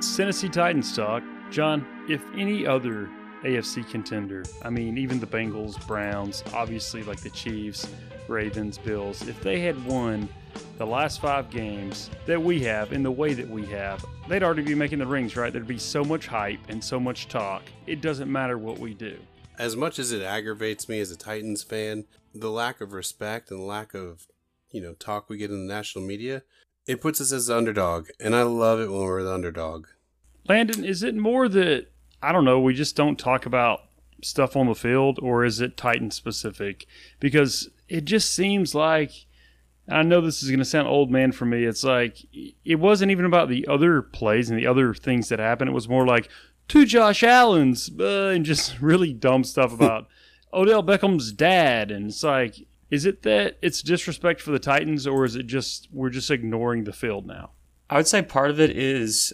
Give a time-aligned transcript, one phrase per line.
[0.00, 1.22] Tennessee Titans talk.
[1.50, 3.10] John, if any other
[3.42, 7.86] AFC contender, I mean, even the Bengals, Browns, obviously like the Chiefs,
[8.26, 10.28] Ravens, Bills, if they had won
[10.78, 14.62] the last five games that we have in the way that we have, they'd already
[14.62, 15.52] be making the rings, right?
[15.52, 17.62] There'd be so much hype and so much talk.
[17.86, 19.18] It doesn't matter what we do.
[19.58, 23.66] As much as it aggravates me as a Titans fan, the lack of respect and
[23.66, 24.26] lack of,
[24.70, 26.42] you know, talk we get in the national media,
[26.86, 29.86] it puts us as the underdog, and I love it when we're the underdog.
[30.48, 31.88] Landon, is it more that
[32.22, 33.80] I don't know, we just don't talk about
[34.22, 36.86] stuff on the field, or is it Titan specific?
[37.18, 39.26] Because it just seems like
[39.88, 41.64] I know this is going to sound old man for me.
[41.64, 42.18] It's like
[42.64, 45.70] it wasn't even about the other plays and the other things that happened.
[45.70, 46.28] It was more like
[46.68, 50.06] two Josh Allen's uh, and just really dumb stuff about
[50.52, 51.90] Odell Beckham's dad.
[51.90, 55.88] And it's like, is it that it's disrespect for the Titans, or is it just
[55.92, 57.50] we're just ignoring the field now?
[57.88, 59.32] I would say part of it is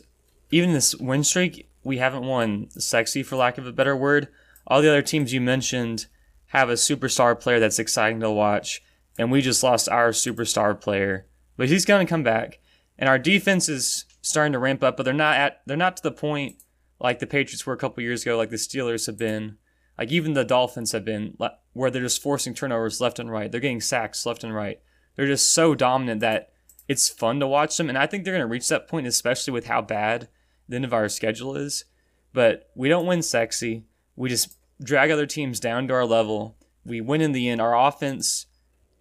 [0.50, 4.28] even this win streak, we haven't won sexy, for lack of a better word.
[4.66, 6.06] All the other teams you mentioned
[6.46, 8.82] have a superstar player that's exciting to watch,
[9.18, 11.26] and we just lost our superstar player.
[11.56, 12.58] But he's going to come back,
[12.98, 16.02] and our defense is starting to ramp up, but they're not at they're not to
[16.02, 16.56] the point
[16.98, 19.58] like the Patriots were a couple years ago, like the Steelers have been,
[19.98, 21.34] like even the Dolphins have been,
[21.76, 23.52] where they're just forcing turnovers left and right.
[23.52, 24.80] They're getting sacks left and right.
[25.14, 26.50] They're just so dominant that
[26.88, 29.52] it's fun to watch them, and I think they're going to reach that point, especially
[29.52, 30.28] with how bad
[30.68, 31.84] the end of our schedule is.
[32.32, 33.84] But we don't win sexy.
[34.14, 36.56] We just drag other teams down to our level.
[36.84, 37.60] We win in the end.
[37.60, 38.46] Our offense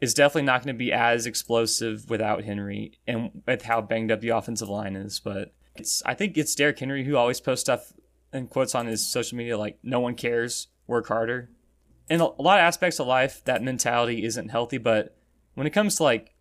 [0.01, 4.19] is definitely not going to be as explosive without Henry and with how banged up
[4.19, 5.21] the offensive line is.
[5.21, 7.93] But it's I think it's Derrick Henry who always posts stuff
[8.33, 11.51] and quotes on his social media like "No one cares, work harder."
[12.09, 14.77] In a lot of aspects of life, that mentality isn't healthy.
[14.77, 15.15] But
[15.55, 16.35] when it comes to like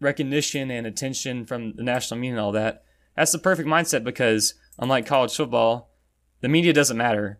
[0.00, 2.84] recognition and attention from the national media and all that,
[3.16, 5.90] that's the perfect mindset because unlike college football,
[6.40, 7.38] the media doesn't matter.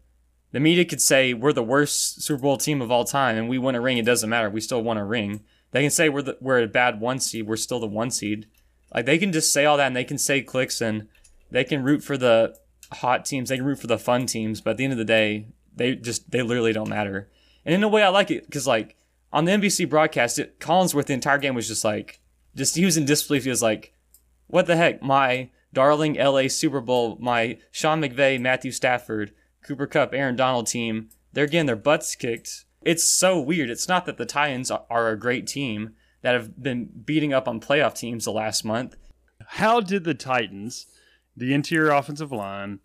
[0.52, 3.58] The media could say we're the worst Super Bowl team of all time and we
[3.58, 3.98] win a ring.
[3.98, 4.48] It doesn't matter.
[4.48, 5.42] We still won a ring.
[5.72, 7.48] They can say we're the, we're a bad one seed.
[7.48, 8.46] We're still the one seed.
[8.94, 11.08] Like they can just say all that and they can say clicks and
[11.50, 12.56] they can root for the
[12.92, 13.48] hot teams.
[13.48, 14.60] They can root for the fun teams.
[14.60, 17.28] But at the end of the day, they just they literally don't matter.
[17.64, 18.96] And in a way, I like it because like
[19.32, 22.20] on the NBC broadcast, it, Collinsworth the entire game was just like
[22.54, 23.44] just he was in disbelief.
[23.44, 23.94] He was like,
[24.46, 25.02] "What the heck?
[25.02, 29.32] My darling LA Super Bowl, my Sean McVay, Matthew Stafford."
[29.64, 32.66] Cooper Kupp, Aaron Donald team, they're getting their butts kicked.
[32.82, 33.70] It's so weird.
[33.70, 37.60] It's not that the Titans are a great team that have been beating up on
[37.60, 38.96] playoff teams the last month.
[39.46, 40.86] How did the Titans,
[41.36, 42.80] the interior offensive line,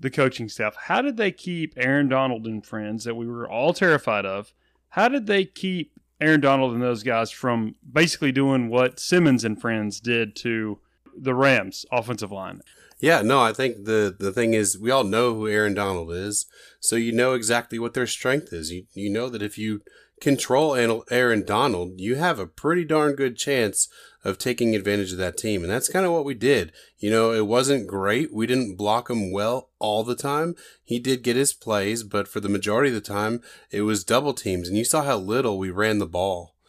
[0.00, 3.72] the coaching staff, how did they keep Aaron Donald and friends that we were all
[3.72, 4.52] terrified of?
[4.90, 9.60] How did they keep Aaron Donald and those guys from basically doing what Simmons and
[9.60, 10.78] friends did to
[11.16, 12.62] the Rams offensive line?
[12.98, 16.44] Yeah, no, I think the the thing is we all know who Aaron Donald is,
[16.80, 18.70] so you know exactly what their strength is.
[18.70, 19.80] You you know that if you
[20.20, 20.74] control
[21.10, 23.88] Aaron Donald, you have a pretty darn good chance
[24.22, 25.62] of taking advantage of that team.
[25.62, 26.72] And that's kind of what we did.
[26.98, 28.32] You know, it wasn't great.
[28.32, 30.54] We didn't block him well all the time.
[30.84, 34.34] He did get his plays, but for the majority of the time, it was double
[34.34, 34.68] teams.
[34.68, 36.54] And you saw how little we ran the ball.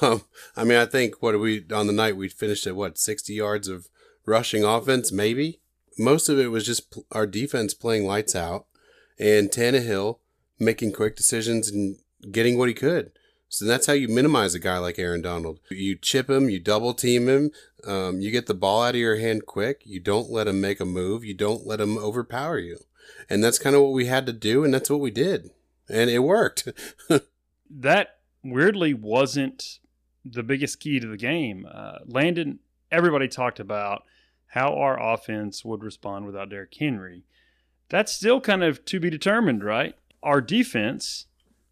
[0.00, 0.22] Um,
[0.56, 3.68] I mean, I think what we, on the night, we finished at what, 60 yards
[3.68, 3.88] of
[4.24, 5.60] rushing offense, maybe?
[5.98, 8.66] most of it was just our defense playing lights out
[9.18, 10.18] and Tannehill
[10.58, 11.98] making quick decisions and
[12.30, 13.12] getting what he could.
[13.48, 15.60] So that's how you minimize a guy like Aaron Donald.
[15.70, 17.50] You chip him, you double team him,
[17.86, 19.82] um, you get the ball out of your hand quick.
[19.84, 21.24] You don't let him make a move.
[21.24, 22.78] You don't let him overpower you.
[23.30, 25.50] And that's kind of what we had to do, and that's what we did.
[25.88, 26.68] And it worked.
[27.70, 29.78] that weirdly wasn't
[30.24, 31.66] the biggest key to the game.
[31.72, 32.58] Uh, Landon,
[32.90, 34.02] everybody talked about
[34.48, 37.24] how our offense would respond without Derrick Henry.
[37.88, 39.94] That's still kind of to be determined, right?
[40.22, 41.26] Our defense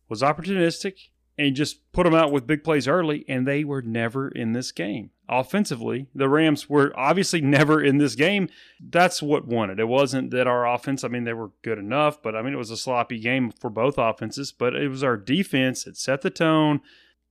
[0.09, 0.94] was opportunistic
[1.37, 4.70] and just put them out with big plays early, and they were never in this
[4.70, 5.10] game.
[5.28, 8.48] Offensively, the Rams were obviously never in this game.
[8.81, 9.81] That's what won it.
[9.81, 12.58] It wasn't that our offense, I mean, they were good enough, but I mean, it
[12.58, 16.31] was a sloppy game for both offenses, but it was our defense that set the
[16.31, 16.81] tone.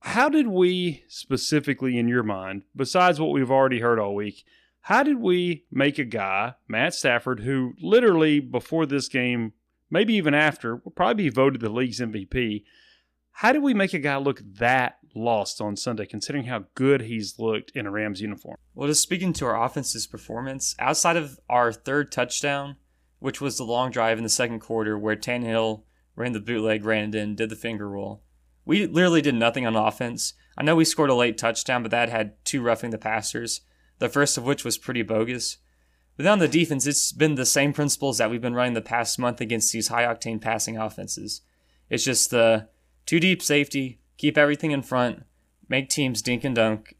[0.00, 4.44] How did we specifically, in your mind, besides what we've already heard all week,
[4.82, 9.54] how did we make a guy, Matt Stafford, who literally before this game,
[9.90, 12.64] maybe even after, will probably be voted the league's MVP?
[13.38, 17.38] How do we make a guy look that lost on Sunday, considering how good he's
[17.38, 18.56] looked in a Rams uniform?
[18.74, 22.76] Well, just speaking to our offense's performance, outside of our third touchdown,
[23.18, 25.82] which was the long drive in the second quarter where Tannehill
[26.16, 28.22] ran the bootleg, ran it in, did the finger roll,
[28.64, 30.34] we literally did nothing on offense.
[30.56, 33.60] I know we scored a late touchdown, but that had two roughing the passers
[33.98, 35.58] the first of which was pretty bogus.
[36.16, 38.80] But then on the defense, it's been the same principles that we've been running the
[38.80, 41.40] past month against these high octane passing offenses.
[41.90, 42.68] It's just the
[43.04, 45.24] two deep safety, keep everything in front,
[45.68, 46.94] make teams dink and dunk.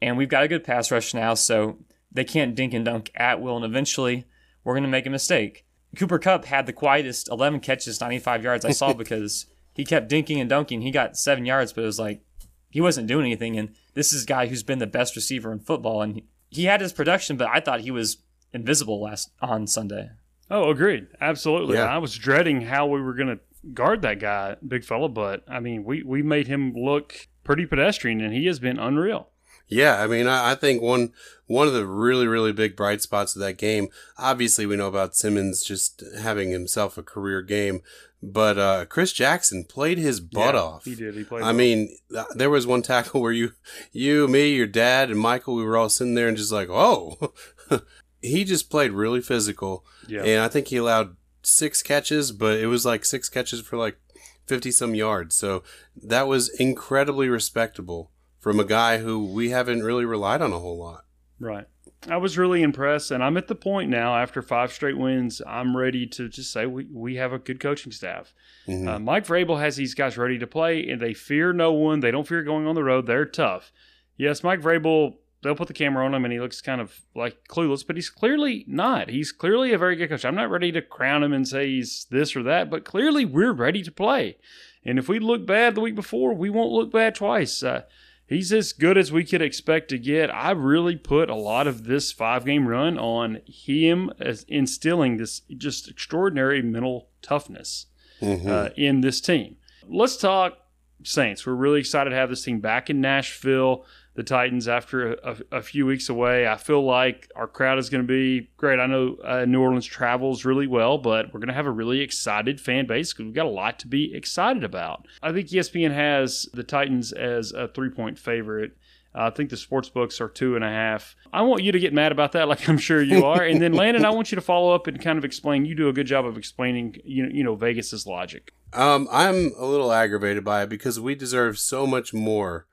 [0.00, 1.78] And we've got a good pass rush now, so
[2.12, 3.56] they can't dink and dunk at will.
[3.56, 4.24] And eventually,
[4.64, 5.66] we're going to make a mistake.
[5.96, 10.40] Cooper Kupp had the quietest 11 catches, 95 yards I saw because he kept dinking
[10.40, 10.82] and dunking.
[10.82, 12.22] He got seven yards, but it was like
[12.70, 13.58] he wasn't doing anything.
[13.58, 16.02] And this is a guy who's been the best receiver in football.
[16.02, 18.18] And he had his production, but I thought he was
[18.52, 20.10] invisible last on Sunday.
[20.50, 21.06] Oh, agreed.
[21.20, 21.76] Absolutely.
[21.76, 21.84] Yeah.
[21.84, 23.40] I was dreading how we were going to
[23.72, 28.20] guard that guy, big fella, but I mean, we, we made him look pretty pedestrian,
[28.20, 29.28] and he has been unreal.
[29.68, 31.12] Yeah, I mean, I, I think one
[31.46, 33.86] one of the really really big bright spots of that game.
[34.18, 37.80] Obviously, we know about Simmons just having himself a career game,
[38.20, 40.84] but uh, Chris Jackson played his butt Yeah, off.
[40.84, 41.14] He did.
[41.14, 41.42] He played.
[41.42, 41.54] I well.
[41.54, 43.52] mean, th- there was one tackle where you,
[43.92, 47.32] you, me, your dad, and Michael, we were all sitting there and just like, oh,
[48.20, 50.22] he just played really physical, yeah.
[50.22, 53.98] and I think he allowed six catches, but it was like six catches for like
[54.46, 55.34] fifty some yards.
[55.34, 55.62] So
[56.02, 60.78] that was incredibly respectable from a guy who we haven't really relied on a whole
[60.78, 61.04] lot.
[61.38, 61.66] Right.
[62.08, 65.42] I was really impressed, and I'm at the point now after five straight wins.
[65.46, 68.32] I'm ready to just say we, we have a good coaching staff.
[68.66, 68.88] Mhm.
[68.88, 72.00] Uh, Mike Vrabel has these guys ready to play, and they fear no one.
[72.00, 73.06] They don't fear going on the road.
[73.06, 73.70] They're tough.
[74.16, 75.16] Yes, Mike Vrabel.
[75.42, 78.10] They'll put the camera on him, and he looks kind of like clueless, but he's
[78.10, 79.08] clearly not.
[79.08, 80.24] He's clearly a very good coach.
[80.24, 83.52] I'm not ready to crown him and say he's this or that, but clearly we're
[83.54, 84.36] ready to play.
[84.84, 87.62] And if we look bad the week before, we won't look bad twice.
[87.62, 87.82] Uh,
[88.26, 90.34] he's as good as we could expect to get.
[90.34, 95.40] I really put a lot of this five game run on him as instilling this
[95.56, 97.86] just extraordinary mental toughness
[98.20, 98.46] Mhm.
[98.46, 99.56] uh, in this team.
[99.88, 100.58] Let's talk
[101.02, 101.46] Saints.
[101.46, 103.86] We're really excited to have this team back in Nashville.
[104.14, 108.02] The Titans, after a, a, few weeks away, I feel like our crowd is going
[108.02, 108.80] to be great.
[108.80, 112.00] I know uh, New Orleans travels really well, but we're going to have a really
[112.00, 115.06] excited fan base because we've got a lot to be excited about.
[115.22, 118.76] I think ESPN has the Titans as a three point favorite.
[119.14, 121.16] Uh, I think the sports books are two and a half.
[121.32, 123.42] I want you to get mad about that, like I'm sure you are.
[123.42, 125.64] And then Landon, I want you to follow up and kind of explain.
[125.64, 128.52] You do a good job of explaining, you know, you know Vegas's logic.
[128.72, 132.66] Um, I'm a little aggravated by it because we deserve so much more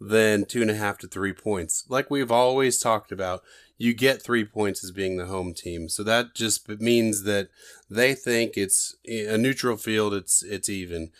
[0.00, 1.84] than two and a half to three points.
[1.88, 3.42] Like we've always talked about,
[3.78, 5.88] you get three points as being the home team.
[5.88, 7.48] So that just means that
[7.90, 10.14] they think it's a neutral field.
[10.14, 11.10] It's it's even.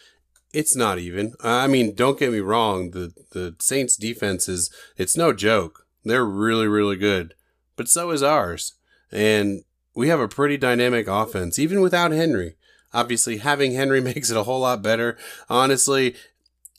[0.52, 1.34] It's not even.
[1.42, 2.92] I mean, don't get me wrong.
[2.92, 5.86] The the Saints defense is it's no joke.
[6.04, 7.34] They're really really good,
[7.76, 8.74] but so is ours.
[9.10, 12.56] And we have a pretty dynamic offense, even without Henry.
[12.92, 15.18] Obviously, having Henry makes it a whole lot better.
[15.48, 16.14] Honestly,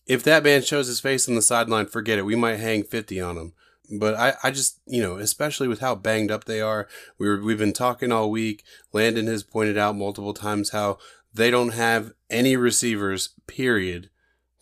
[0.05, 2.25] if that man shows his face on the sideline, forget it.
[2.25, 3.53] We might hang 50 on him.
[3.99, 6.87] But I, I just, you know, especially with how banged up they are,
[7.17, 8.63] we were, we've been talking all week.
[8.93, 10.97] Landon has pointed out multiple times how
[11.33, 14.09] they don't have any receivers, period.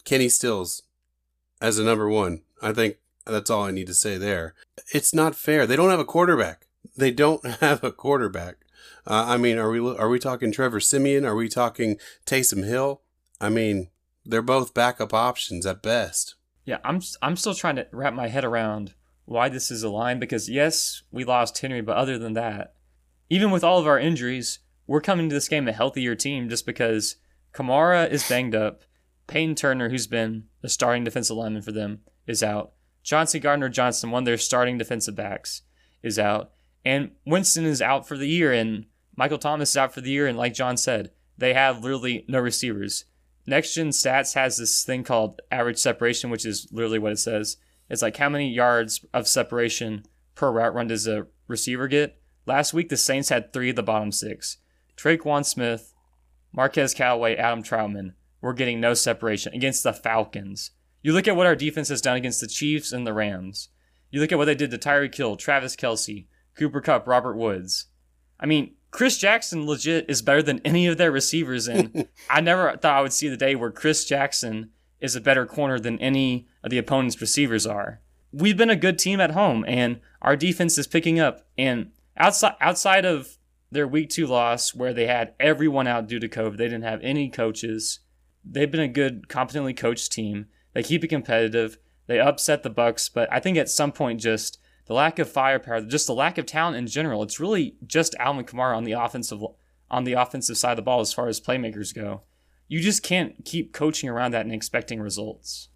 [0.04, 0.84] Kenny Stills
[1.62, 2.42] as a number one.
[2.62, 4.56] I think that's all I need to say there.
[4.94, 5.66] It's not fair.
[5.66, 6.68] They don't have a quarterback.
[6.98, 8.58] They don't have a quarterback.
[9.06, 11.26] Uh, I mean, are we are we talking Trevor Siemian?
[11.26, 13.02] Are we talking Taysom Hill?
[13.40, 13.90] I mean,
[14.26, 16.36] they're both backup options at best.
[16.66, 18.94] Yeah, I'm I'm still trying to wrap my head around
[19.26, 22.76] why this is a line because yes, we lost Henry, but other than that,
[23.30, 26.66] even with all of our injuries, we're coming to this game a healthier team just
[26.66, 27.18] because
[27.54, 28.84] Kamara is banged up,
[29.28, 32.74] Peyton Turner, who's been the starting defensive lineman for them, is out.
[33.04, 35.62] Chauncey Gardner Johnson, one of their starting defensive backs,
[36.02, 36.52] is out.
[36.86, 40.28] And Winston is out for the year, and Michael Thomas is out for the year.
[40.28, 43.06] And like John said, they have literally no receivers.
[43.46, 47.58] Next Gen Stats has this thing called average separation, which is literally what it says.
[47.90, 52.20] It's like how many yards of separation per route run does a receiver get?
[52.46, 54.58] Last week, the Saints had three of the bottom six.
[54.98, 55.94] Tre'Quan Smith,
[56.52, 60.72] Marquez Callaway, Adam Trautman were getting no separation against the Falcons.
[61.02, 63.70] You look at what our defense has done against the Chiefs and the Rams.
[64.12, 67.88] You look at what they did to Tyreek Hill, Travis Kelce, Cooper Kupp, Robert Woods.
[68.40, 72.78] I mean, Chris Jackson legit is better than any of their receivers, and I never
[72.78, 74.70] thought I would see the day where Chris Jackson
[75.02, 78.02] is a better corner than any of the opponent's receivers are.
[78.32, 81.48] We've been a good team at home, and our defense is picking up.
[81.58, 83.40] And outside outside of
[83.72, 87.02] their week two loss, where they had everyone out due to COVID, they didn't have
[87.02, 88.00] any coaches.
[88.46, 90.46] They've been a good, competently coached team.
[90.74, 91.80] They keep it competitive.
[92.06, 95.82] They upset the Bucs, but I think at some point, just the lack of firepower,
[95.82, 99.42] just the lack of talent in general, it's really just Alvin Kamara on the offensive
[99.90, 102.22] on the offensive side of the ball as far as playmakers go.
[102.68, 105.70] You just can't keep coaching around that and expecting results.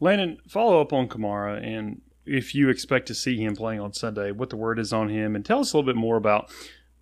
[0.00, 4.30] Landon, follow up on Kamara, and if you expect to see him playing on Sunday,
[4.30, 6.50] what the word is on him, and tell us a little bit more about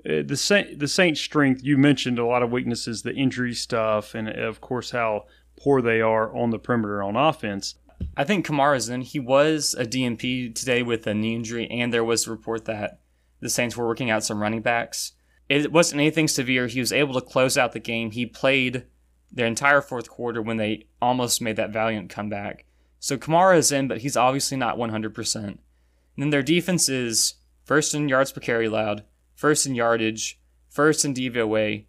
[0.08, 1.62] uh, the Saint, the Saints' strength.
[1.62, 6.00] You mentioned a lot of weaknesses, the injury stuff, and of course how poor they
[6.00, 7.74] are on the perimeter on offense.
[8.16, 9.02] I think Kamara's in.
[9.02, 13.00] He was a DNP today with a knee injury, and there was a report that
[13.40, 15.12] the Saints were working out some running backs.
[15.48, 16.66] It wasn't anything severe.
[16.66, 18.10] He was able to close out the game.
[18.10, 18.84] He played
[19.32, 22.64] their entire fourth quarter when they almost made that valiant comeback.
[22.98, 25.36] So Kamara is in, but he's obviously not 100%.
[25.44, 25.58] And
[26.16, 29.04] then their defense is first in yards per carry allowed,
[29.34, 30.38] first in yardage,
[30.68, 31.86] first in DVOA.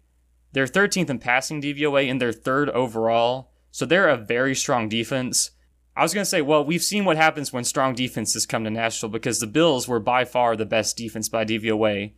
[0.52, 3.50] They're 13th in passing DVOA, and they're third overall.
[3.70, 5.50] So they're a very strong defense.
[5.94, 8.70] I was going to say, well, we've seen what happens when strong defenses come to
[8.70, 12.12] Nashville because the Bills were by far the best defense by DVOA,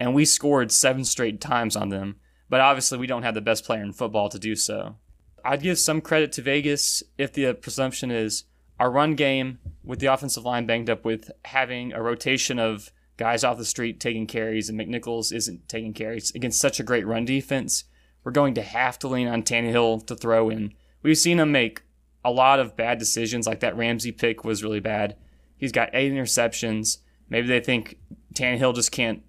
[0.00, 2.16] and we scored seven straight times on them.
[2.48, 4.96] But obviously, we don't have the best player in football to do so.
[5.44, 8.44] I'd give some credit to Vegas if the presumption is
[8.80, 13.44] our run game with the offensive line banged up with having a rotation of guys
[13.44, 17.24] off the street taking carries and McNichols isn't taking carries against such a great run
[17.24, 17.84] defense.
[18.24, 20.74] We're going to have to lean on Tannehill to throw in.
[21.02, 21.82] We've seen him make
[22.28, 25.16] a lot of bad decisions, like that Ramsey pick was really bad.
[25.56, 26.98] He's got eight interceptions.
[27.28, 27.98] Maybe they think
[28.34, 29.22] Tannehill just can't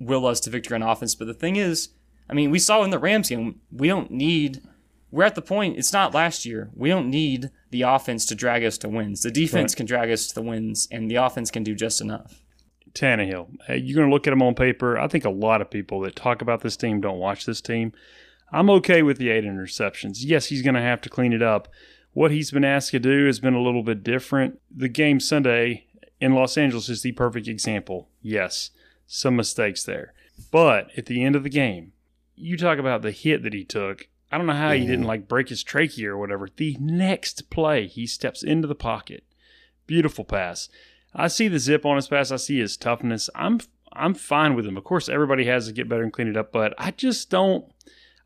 [0.00, 1.14] will us to victory on offense.
[1.14, 1.90] But the thing is,
[2.28, 4.62] I mean, we saw in the Rams game, we don't need.
[5.10, 5.78] We're at the point.
[5.78, 6.70] It's not last year.
[6.74, 9.22] We don't need the offense to drag us to wins.
[9.22, 9.76] The defense right.
[9.76, 12.42] can drag us to the wins, and the offense can do just enough.
[12.92, 14.98] Tannehill, you're going to look at him on paper.
[14.98, 17.92] I think a lot of people that talk about this team don't watch this team.
[18.52, 20.18] I'm okay with the eight interceptions.
[20.18, 21.68] Yes, he's going to have to clean it up.
[22.14, 24.60] What he's been asked to do has been a little bit different.
[24.74, 25.86] The game Sunday
[26.20, 28.08] in Los Angeles is the perfect example.
[28.22, 28.70] Yes,
[29.06, 30.14] some mistakes there.
[30.52, 31.92] But at the end of the game,
[32.36, 34.08] you talk about the hit that he took.
[34.30, 36.48] I don't know how he didn't like break his trachea or whatever.
[36.54, 39.24] The next play, he steps into the pocket.
[39.86, 40.68] Beautiful pass.
[41.14, 42.30] I see the zip on his pass.
[42.30, 43.28] I see his toughness.
[43.34, 43.60] I'm
[43.92, 44.76] I'm fine with him.
[44.76, 47.64] Of course, everybody has to get better and clean it up, but I just don't.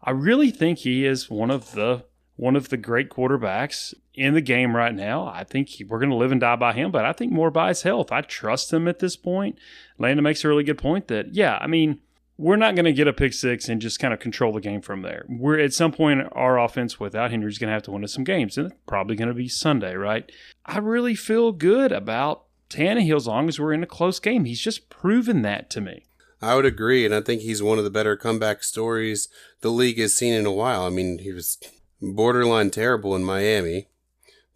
[0.02, 2.04] I really think he is one of the
[2.38, 5.26] one of the great quarterbacks in the game right now.
[5.26, 7.50] I think he, we're going to live and die by him, but I think more
[7.50, 8.12] by his health.
[8.12, 9.58] I trust him at this point.
[9.98, 11.98] Landon makes a really good point that yeah, I mean
[12.36, 14.80] we're not going to get a pick six and just kind of control the game
[14.80, 15.26] from there.
[15.28, 18.14] We're at some point our offense without Henry is going to have to win us
[18.14, 20.30] some games, and it's probably going to be Sunday, right?
[20.64, 24.44] I really feel good about Tannehill as long as we're in a close game.
[24.44, 26.04] He's just proven that to me.
[26.40, 29.28] I would agree, and I think he's one of the better comeback stories
[29.60, 30.84] the league has seen in a while.
[30.84, 31.58] I mean, he was
[32.00, 33.88] borderline terrible in Miami.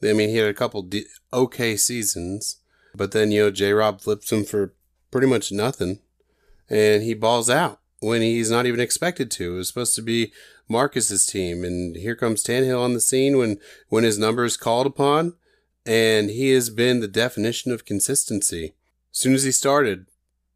[0.03, 0.89] I mean, he had a couple
[1.33, 2.59] okay seasons,
[2.95, 3.73] but then you know J.
[3.73, 4.75] Rob flips him for
[5.11, 6.01] pretty much nothing
[6.73, 9.55] and he balls out when he's not even expected to.
[9.55, 10.33] It was supposed to be
[10.69, 13.59] Marcus's team, and here comes Tannehill on the scene when
[13.89, 15.35] when his number is called upon,
[15.85, 18.75] and he has been the definition of consistency.
[19.13, 20.07] As soon as he started,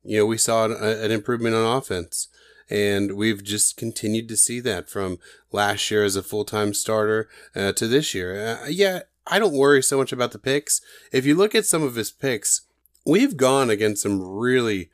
[0.03, 2.29] you know, we saw an, an improvement on offense.
[2.69, 5.19] And we've just continued to see that from
[5.53, 8.59] last year as a full time starter uh, to this year.
[8.63, 10.81] Uh, yeah, I don't worry so much about the picks.
[11.13, 12.63] If you look at some of his picks,
[13.05, 14.91] we've gone against some really,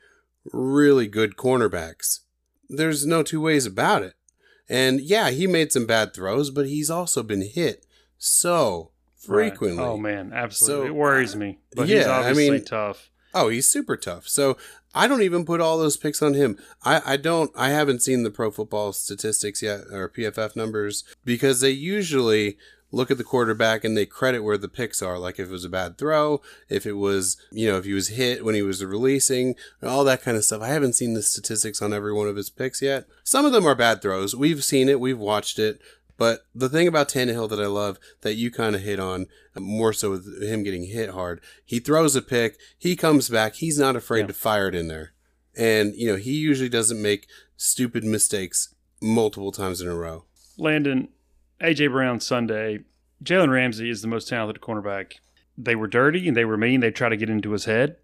[0.51, 2.19] really good cornerbacks.
[2.69, 4.13] There's no two ways about it.
[4.69, 7.85] And yeah, he made some bad throws, but he's also been hit
[8.17, 9.83] so frequently.
[9.83, 9.89] Right.
[9.89, 10.87] Oh man, absolutely.
[10.87, 11.59] So, it worries me.
[11.75, 13.09] But yeah, he's obviously I mean, tough.
[13.33, 14.27] Oh, he's super tough.
[14.27, 14.57] So
[14.93, 16.57] I don't even put all those picks on him.
[16.83, 21.61] I, I don't I haven't seen the pro football statistics yet or PFF numbers because
[21.61, 22.57] they usually
[22.93, 25.17] look at the quarterback and they credit where the picks are.
[25.17, 28.09] Like if it was a bad throw, if it was, you know, if he was
[28.09, 30.61] hit when he was releasing, all that kind of stuff.
[30.61, 33.05] I haven't seen the statistics on every one of his picks yet.
[33.23, 34.35] Some of them are bad throws.
[34.35, 35.81] We've seen it, we've watched it.
[36.17, 39.27] But the thing about Tannehill that I love that you kind of hit on
[39.57, 43.79] more so with him getting hit hard, he throws a pick, he comes back, he's
[43.79, 44.27] not afraid yeah.
[44.27, 45.13] to fire it in there.
[45.55, 47.27] And, you know, he usually doesn't make
[47.57, 50.25] stupid mistakes multiple times in a row.
[50.57, 51.09] Landon,
[51.61, 52.79] AJ Brown Sunday.
[53.23, 55.13] Jalen Ramsey is the most talented cornerback.
[55.57, 56.79] They were dirty and they were mean.
[56.79, 57.97] They tried to get into his head.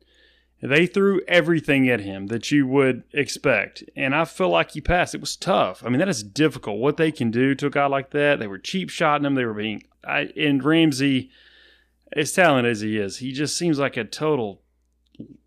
[0.61, 3.83] They threw everything at him that you would expect.
[3.95, 5.15] And I feel like he passed.
[5.15, 5.83] It was tough.
[5.85, 6.79] I mean, that is difficult.
[6.79, 8.39] What they can do to a guy like that.
[8.39, 9.35] They were cheap shotting him.
[9.35, 9.83] They were being.
[10.03, 11.29] I, and Ramsey,
[12.11, 14.61] as talented as he is, he just seems like a total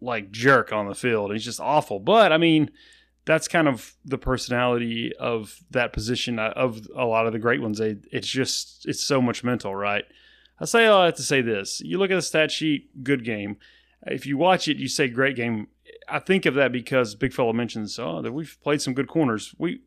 [0.01, 1.33] like jerk on the field.
[1.33, 1.99] He's just awful.
[1.99, 2.71] But I mean,
[3.25, 7.61] that's kind of the personality of that position uh, of a lot of the great
[7.61, 7.81] ones.
[7.81, 10.05] It's just it's so much mental, right?
[10.59, 13.57] I say I have to say this: you look at the stat sheet, good game.
[14.07, 15.69] If you watch it, you say great game.
[16.09, 19.55] I think of that because Big Fella mentions, oh, that we've played some good corners.
[19.59, 19.83] We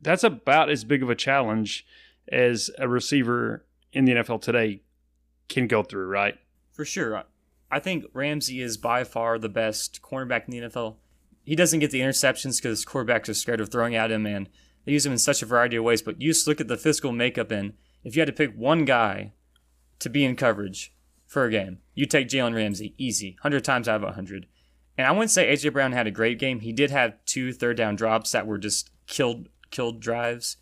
[0.00, 1.86] that's about as big of a challenge
[2.30, 4.82] as a receiver in the NFL today
[5.48, 6.36] can go through, right?
[6.72, 7.24] For sure.
[7.70, 10.96] I think Ramsey is by far the best cornerback in the NFL.
[11.44, 14.48] He doesn't get the interceptions because quarterbacks are scared of throwing at him, and
[14.84, 16.02] they use him in such a variety of ways.
[16.02, 18.84] But you just look at the physical makeup, and if you had to pick one
[18.84, 19.32] guy
[20.00, 20.92] to be in coverage
[21.26, 24.46] for a game, you take Jalen Ramsey easy, 100 times out of 100.
[24.98, 26.60] And I wouldn't say AJ Brown had a great game.
[26.60, 30.56] He did have two third down drops that were just killed killed drives.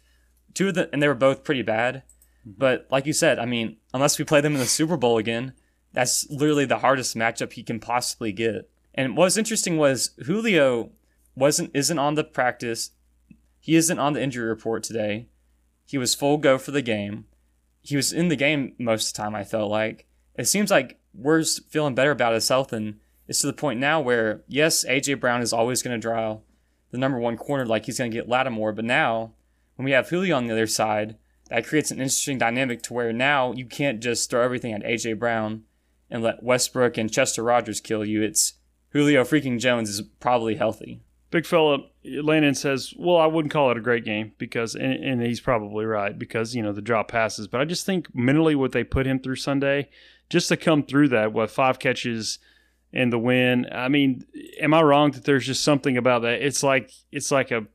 [0.54, 2.02] Two of them, and they were both pretty bad.
[2.40, 2.58] Mm-hmm.
[2.58, 5.52] But like you said, I mean, unless we play them in the Super Bowl again,
[5.92, 8.68] that's literally the hardest matchup he can possibly get.
[8.94, 10.90] And what was interesting was Julio
[11.36, 12.90] wasn't isn't on the practice.
[13.60, 15.28] He isn't on the injury report today.
[15.86, 17.26] He was full go for the game.
[17.82, 19.34] He was in the game most of the time.
[19.34, 20.06] I felt like
[20.36, 22.98] it seems like we're feeling better about his health, and
[23.28, 26.38] it's to the point now where yes, AJ Brown is always going to draw
[26.90, 28.72] the number one corner, like he's going to get Lattimore.
[28.72, 29.32] But now,
[29.76, 31.16] when we have Julio on the other side,
[31.50, 35.18] that creates an interesting dynamic to where now you can't just throw everything at AJ
[35.18, 35.64] Brown
[36.10, 38.22] and let Westbrook and Chester Rogers kill you.
[38.22, 38.54] It's
[38.90, 41.02] Julio freaking Jones is probably healthy.
[41.30, 45.20] Big fella Landon says, "Well, I wouldn't call it a great game because, and, and,
[45.20, 47.48] he's probably right because you know the drop passes.
[47.48, 49.88] But I just think mentally what they put him through Sunday,
[50.34, 52.40] just to come through that, what five catches
[52.92, 53.68] and the win.
[53.70, 54.24] I mean,
[54.60, 56.42] am I wrong that there's just something about that?
[56.42, 57.66] It's like it's like a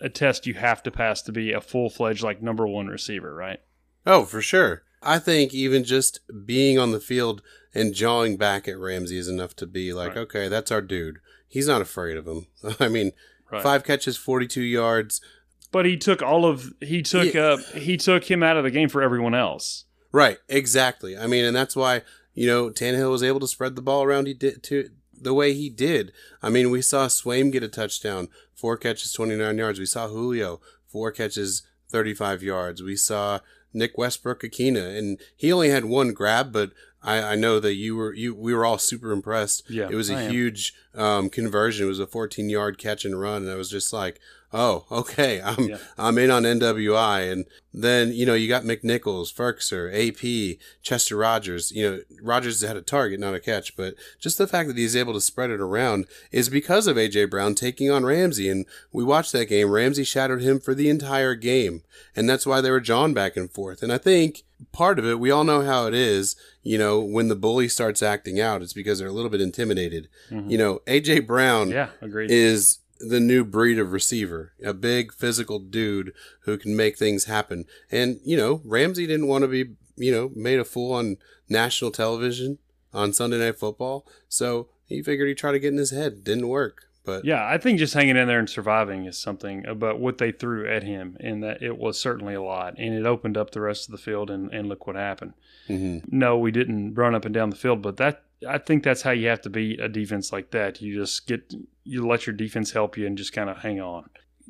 [0.00, 3.34] a test you have to pass to be a full fledged like number one receiver,
[3.34, 3.60] right?
[4.06, 4.82] Oh, for sure.
[5.02, 7.42] I think even just being on the field
[7.74, 10.18] and jawing back at Ramsey is enough to be like, right.
[10.18, 11.18] okay, that's our dude.
[11.46, 12.46] He's not afraid of him.
[12.80, 13.12] I mean,
[13.50, 13.62] right.
[13.62, 15.20] five catches, forty-two yards.
[15.70, 17.42] But he took all of he took yeah.
[17.42, 19.84] uh he took him out of the game for everyone else.
[20.16, 21.14] Right, exactly.
[21.14, 22.00] I mean, and that's why
[22.32, 24.26] you know Tannehill was able to spread the ball around.
[24.26, 26.10] He did to the way he did.
[26.42, 29.78] I mean, we saw Swaim get a touchdown, four catches, 29 yards.
[29.78, 32.82] We saw Julio, four catches, 35 yards.
[32.82, 33.40] We saw
[33.74, 38.14] Nick Westbrook-Ikhine, and he only had one grab, but I, I know that you were
[38.14, 39.64] you we were all super impressed.
[39.68, 41.84] Yeah, it was a huge um, conversion.
[41.84, 44.18] It was a 14 yard catch and run, and I was just like,
[44.52, 45.78] oh, okay, I'm yeah.
[45.98, 51.72] I'm in on NWI, and then you know you got McNichols, Firkser, AP, Chester Rogers.
[51.72, 54.96] You know Rogers had a target, not a catch, but just the fact that he's
[54.96, 59.04] able to spread it around is because of AJ Brown taking on Ramsey, and we
[59.04, 59.70] watched that game.
[59.70, 61.82] Ramsey shadowed him for the entire game,
[62.14, 63.82] and that's why they were drawn back and forth.
[63.82, 66.36] And I think part of it, we all know how it is.
[66.62, 70.08] You know, when the bully starts acting out, it's because they're a little bit intimidated.
[70.30, 70.50] Mm-hmm.
[70.50, 72.30] You know, AJ Brown, yeah, agreed.
[72.30, 77.64] is the new breed of receiver, a big physical dude who can make things happen.
[77.90, 81.16] And, you know, Ramsey didn't want to be, you know, made a fool on
[81.48, 82.58] national television
[82.92, 84.06] on Sunday Night Football.
[84.28, 86.24] So he figured he'd try to get in his head.
[86.24, 86.82] Didn't work.
[87.04, 90.32] But yeah, I think just hanging in there and surviving is something about what they
[90.32, 93.60] threw at him, and that it was certainly a lot, and it opened up the
[93.60, 95.34] rest of the field, and, and look what happened.
[95.68, 96.18] Mm-hmm.
[96.18, 99.12] No, we didn't run up and down the field, but that I think that's how
[99.12, 100.82] you have to beat a defense like that.
[100.82, 101.54] You just get
[101.86, 104.08] you let your defense help you and just kind of hang on.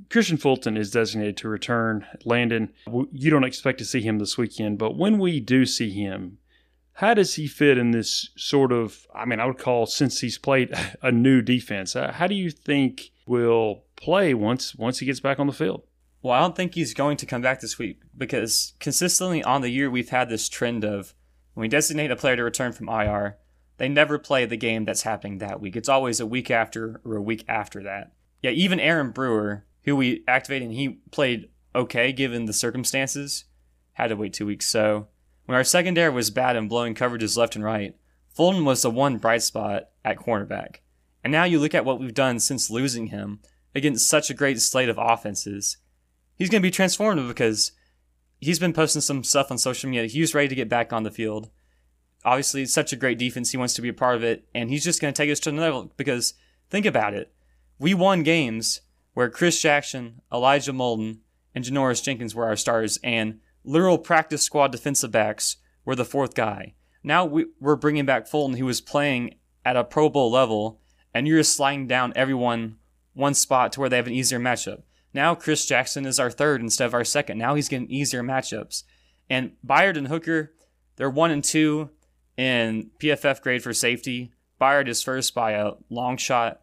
[0.08, 2.06] Kristian Fulton is designated to return.
[2.24, 2.72] Landon,
[3.12, 6.38] you don't expect to see him this weekend, but when we do see him,
[6.94, 10.38] how does he fit in this sort of, I mean, I would call since he's
[10.38, 10.72] played
[11.02, 15.38] a new defense, uh, how do you think will play once once he gets back
[15.38, 15.82] on the field?
[16.22, 19.70] Well, I don't think he's going to come back this week because consistently on the
[19.70, 21.14] year we've had this trend of
[21.54, 23.38] when we designate a player to return from IR,
[23.78, 25.76] they never play the game that's happening that week.
[25.76, 28.12] It's always a week after or a week after that.
[28.42, 33.44] Yeah, even Aaron Brewer, who we activated and he played okay given the circumstances,
[33.94, 34.66] had to wait two weeks.
[34.66, 35.08] So
[35.44, 37.94] when our secondary was bad and blowing coverages left and right,
[38.34, 40.76] Fulton was the one bright spot at cornerback.
[41.24, 43.40] And now you look at what we've done since losing him
[43.74, 45.78] against such a great slate of offenses.
[46.36, 47.72] He's going to be transformative because
[48.38, 50.06] he's been posting some stuff on social media.
[50.06, 51.50] He was ready to get back on the field
[52.26, 53.52] obviously it's such a great defense.
[53.52, 55.40] He wants to be a part of it, and he's just going to take us
[55.40, 55.92] to another level.
[55.96, 56.34] Because
[56.68, 57.32] think about it,
[57.78, 58.80] we won games
[59.14, 61.20] where Chris Jackson, Elijah Molden,
[61.54, 66.34] and Janoris Jenkins were our stars, and literal practice squad defensive backs were the fourth
[66.34, 66.74] guy.
[67.02, 70.80] Now we, are bringing back Fulton, who was playing at a Pro Bowl level,
[71.14, 72.76] and you're just sliding down everyone
[73.14, 74.82] one spot to where they have an easier matchup.
[75.14, 77.38] Now Chris Jackson is our third instead of our second.
[77.38, 78.82] Now he's getting easier matchups.
[79.30, 80.52] And Byard and Hooker,
[80.96, 81.90] they're one and two
[82.36, 84.32] in PFF grade for safety.
[84.60, 86.60] Byard is first by a long shot.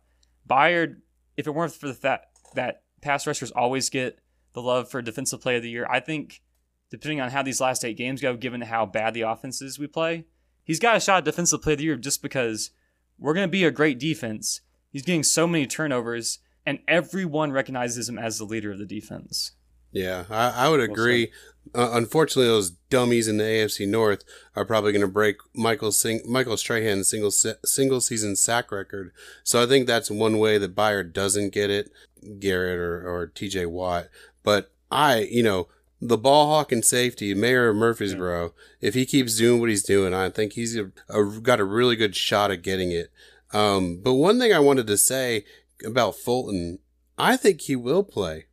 [0.49, 0.97] Byard,
[1.37, 4.19] if it weren't for the fact that pass rushers always get
[4.53, 6.41] the love for defensive play of the year, I think
[6.89, 10.25] depending on how these last eight games go, given how bad the offenses we play,
[10.63, 12.71] he's got a shot at defensive play of the year just because
[13.17, 14.61] we're going to be a great defense.
[14.91, 19.53] He's getting so many turnovers, and everyone recognizes him as the leader of the defense.
[19.93, 21.31] Yeah, I, I would agree.
[21.73, 24.23] Uh, unfortunately, those dummies in the AFC North
[24.55, 29.11] are probably going to break Michael Sing- Michael Strahan's single se- single season sack record.
[29.43, 31.91] So I think that's one way that Byard doesn't get it,
[32.39, 33.67] Garrett or, or T.J.
[33.67, 34.09] Watt.
[34.43, 35.67] But I, you know,
[36.01, 38.87] the ball hawk and safety, Mayor of Murfreesboro, yeah.
[38.87, 41.95] if he keeps doing what he's doing, I think he's a, a, got a really
[41.95, 43.11] good shot at getting it.
[43.53, 45.45] Um, but one thing I wanted to say
[45.85, 46.79] about Fulton,
[47.17, 48.47] I think he will play.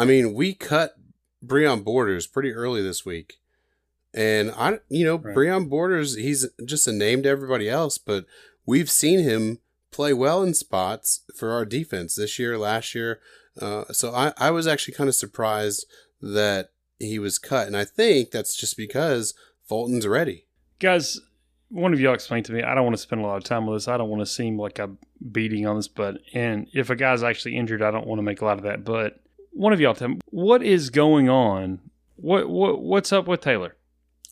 [0.00, 0.96] I mean, we cut
[1.44, 3.34] Breon Borders pretty early this week.
[4.14, 5.36] And I, you know, right.
[5.36, 8.24] Breon Borders, he's just a name to everybody else, but
[8.64, 9.58] we've seen him
[9.90, 13.20] play well in spots for our defense this year, last year.
[13.60, 15.84] Uh, so I, I was actually kind of surprised
[16.22, 17.66] that he was cut.
[17.66, 19.34] And I think that's just because
[19.68, 20.46] Fulton's ready.
[20.78, 21.20] Guys,
[21.68, 23.66] one of y'all explained to me, I don't want to spend a lot of time
[23.66, 23.86] with this.
[23.88, 24.96] I don't want to seem like I'm
[25.30, 28.40] beating on this, but, and if a guy's actually injured, I don't want to make
[28.40, 28.82] a lot of that.
[28.82, 31.80] But one of y'all tell me, what is going on?
[32.16, 33.76] What, what, what's up with Taylor?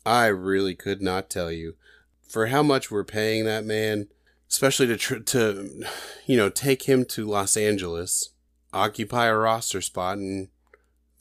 [0.04, 1.74] I really could not tell you.
[2.28, 4.08] For how much we're paying that man,
[4.50, 5.84] especially to, tr- to,
[6.26, 8.30] you know, take him to Los Angeles,
[8.72, 10.48] occupy a roster spot, and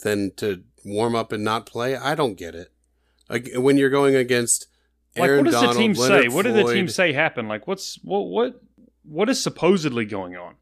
[0.00, 1.96] then to warm up and not play.
[1.96, 2.72] I don't get it.
[3.28, 4.66] Like, when you're going against
[5.16, 6.28] Aaron like, what does Donald, the team Leonard say?
[6.28, 7.48] What did the team say happened?
[7.48, 8.60] Like, what's what what
[9.02, 10.54] what is supposedly going on?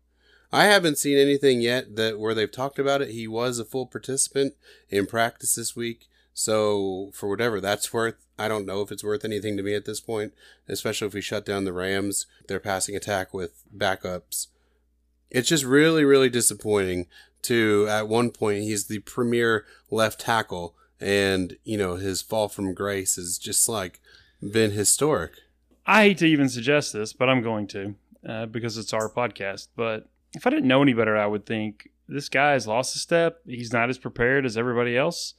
[0.56, 3.10] I haven't seen anything yet that where they've talked about it.
[3.10, 4.54] He was a full participant
[4.88, 6.08] in practice this week.
[6.32, 9.84] So for whatever that's worth, I don't know if it's worth anything to me at
[9.84, 10.32] this point,
[10.66, 14.46] especially if we shut down the Rams, their passing attack with backups.
[15.30, 17.06] It's just really, really disappointing
[17.42, 22.74] to at one point he's the premier left tackle and you know his fall from
[22.74, 24.00] grace has just like
[24.52, 25.32] been historic
[25.86, 27.94] i hate to even suggest this but i'm going to
[28.26, 31.88] uh, because it's our podcast but if i didn't know any better i would think
[32.08, 35.34] this guy has lost a step he's not as prepared as everybody else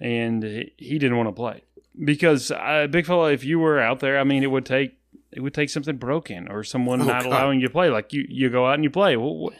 [0.00, 0.42] and
[0.76, 1.62] he didn't want to play
[2.04, 4.96] because uh, big fella if you were out there i mean it would take
[5.32, 7.26] it would take something broken or someone oh, not God.
[7.26, 9.50] allowing you to play like you you go out and you play well,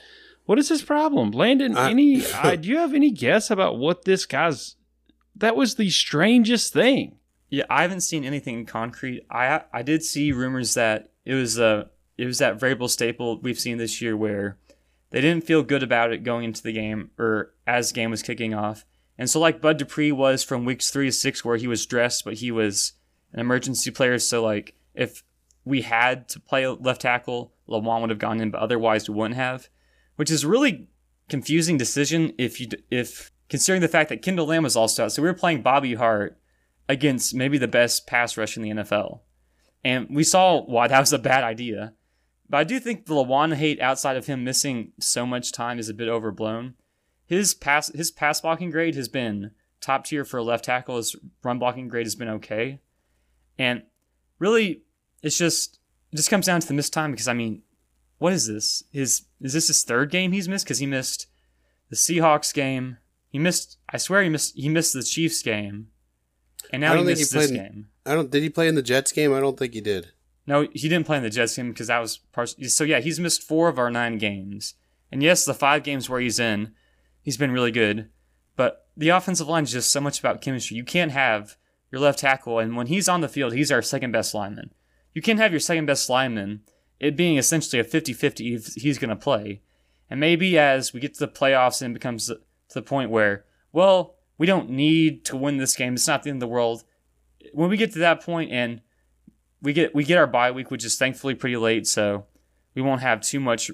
[0.50, 1.76] what is his problem, Landon?
[1.76, 2.26] I, any?
[2.34, 4.74] uh, do you have any guess about what this guy's?
[5.36, 7.18] That was the strangest thing.
[7.50, 9.24] Yeah, I haven't seen anything concrete.
[9.30, 13.58] I I did see rumors that it was a it was that variable staple we've
[13.58, 14.58] seen this year where
[15.10, 18.22] they didn't feel good about it going into the game or as the game was
[18.22, 18.84] kicking off.
[19.18, 22.24] And so like Bud Dupree was from weeks three to six where he was dressed,
[22.24, 22.92] but he was
[23.32, 24.18] an emergency player.
[24.18, 25.22] So like if
[25.64, 29.36] we had to play left tackle, Lewan would have gone in, but otherwise we wouldn't
[29.36, 29.68] have
[30.20, 30.86] which is a really
[31.30, 35.12] confusing decision if you if considering the fact that Kendall Lamm was also out.
[35.12, 36.38] So we were playing Bobby Hart
[36.90, 39.20] against maybe the best pass rush in the NFL,
[39.82, 41.94] and we saw why that was a bad idea.
[42.50, 45.88] But I do think the Lewan hate outside of him missing so much time is
[45.88, 46.74] a bit overblown.
[47.26, 50.96] His pass his pass blocking grade has been top tier for a left tackle.
[50.96, 52.80] His run blocking grade has been okay,
[53.56, 53.84] and
[54.40, 54.82] really,
[55.22, 55.78] it's just
[56.12, 57.62] it just comes down to the missed time because I mean
[58.20, 58.84] what is this?
[58.92, 60.66] His is this his third game he's missed?
[60.66, 61.26] Because he missed
[61.88, 62.98] the Seahawks game.
[63.30, 63.78] He missed.
[63.88, 64.54] I swear he missed.
[64.56, 65.88] He missed the Chiefs game,
[66.72, 67.88] and now he missed he this game.
[68.04, 68.30] I don't.
[68.30, 69.32] Did he play in the Jets game?
[69.32, 70.12] I don't think he did.
[70.46, 72.48] No, he didn't play in the Jets game because that was part.
[72.48, 74.74] So yeah, he's missed four of our nine games,
[75.12, 76.72] and yes, the five games where he's in,
[77.22, 78.08] he's been really good.
[78.56, 80.76] But the offensive line is just so much about chemistry.
[80.76, 81.56] You can't have
[81.92, 84.72] your left tackle, and when he's on the field, he's our second best lineman.
[85.14, 86.62] You can't have your second best lineman
[87.00, 89.62] it being essentially a 50 50 if he's going to play.
[90.08, 92.38] And maybe as we get to the playoffs and it becomes to
[92.74, 96.36] the point where, well, we don't need to win this game, it's not the end
[96.36, 96.84] of the world.
[97.52, 98.82] When we get to that point and
[99.62, 102.26] we get we get our bye week, which is thankfully pretty late, so
[102.74, 103.70] we won't have too much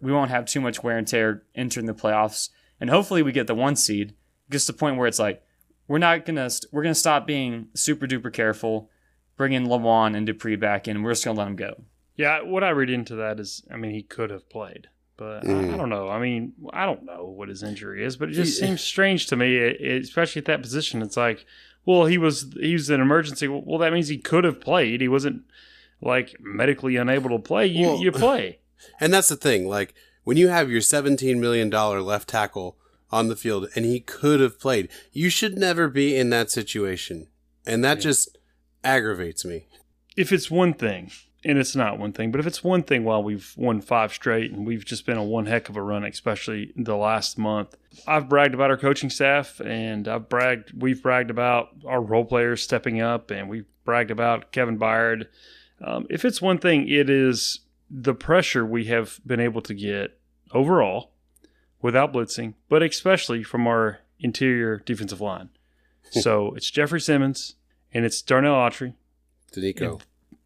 [0.00, 3.46] we won't have too much wear and tear entering the playoffs, and hopefully we get
[3.46, 4.14] the one seed.
[4.50, 5.42] Gets to the point where it's like
[5.88, 8.90] we're not gonna we're gonna stop being super duper careful,
[9.36, 11.02] bringing Lewan and Dupree back in.
[11.02, 11.84] We're just gonna let them go.
[12.16, 15.48] Yeah, what I read into that is, I mean, he could have played, but mm.
[15.48, 15.76] I, I, mm.
[15.78, 16.08] don't know.
[16.08, 19.36] I mean, I don't know what his injury is, but it just seems strange to
[19.36, 21.00] me, it, it, especially at that position.
[21.00, 21.46] It's like,
[21.84, 23.48] well, he was he was an emergency.
[23.48, 25.00] Well, that means he could have played.
[25.00, 25.42] He wasn't
[26.00, 27.66] like medically unable to play.
[27.66, 28.60] You well, you play,
[29.00, 29.68] and that's the thing.
[29.68, 32.76] Like when you have your seventeen million dollar left tackle
[33.10, 37.28] on the field, and he could have played, you should never be in that situation,
[37.66, 38.02] and that yeah.
[38.02, 38.38] just
[38.84, 39.66] aggravates me.
[40.16, 41.10] If it's one thing
[41.44, 44.52] and it's not one thing, but if it's one thing while we've won five straight
[44.52, 47.76] and we've just been on one heck of a run, especially the last month,
[48.06, 52.62] I've bragged about our coaching staff and I've bragged, we've bragged about our role players
[52.62, 55.26] stepping up and we've bragged about Kevin Byard.
[55.84, 60.18] Um, if it's one thing, it is the pressure we have been able to get
[60.52, 61.10] overall
[61.80, 65.50] without blitzing, but especially from our interior defensive line.
[66.10, 67.56] so it's Jeffrey Simmons
[67.92, 68.94] and it's Darnell Autry,
[69.52, 70.00] Denico.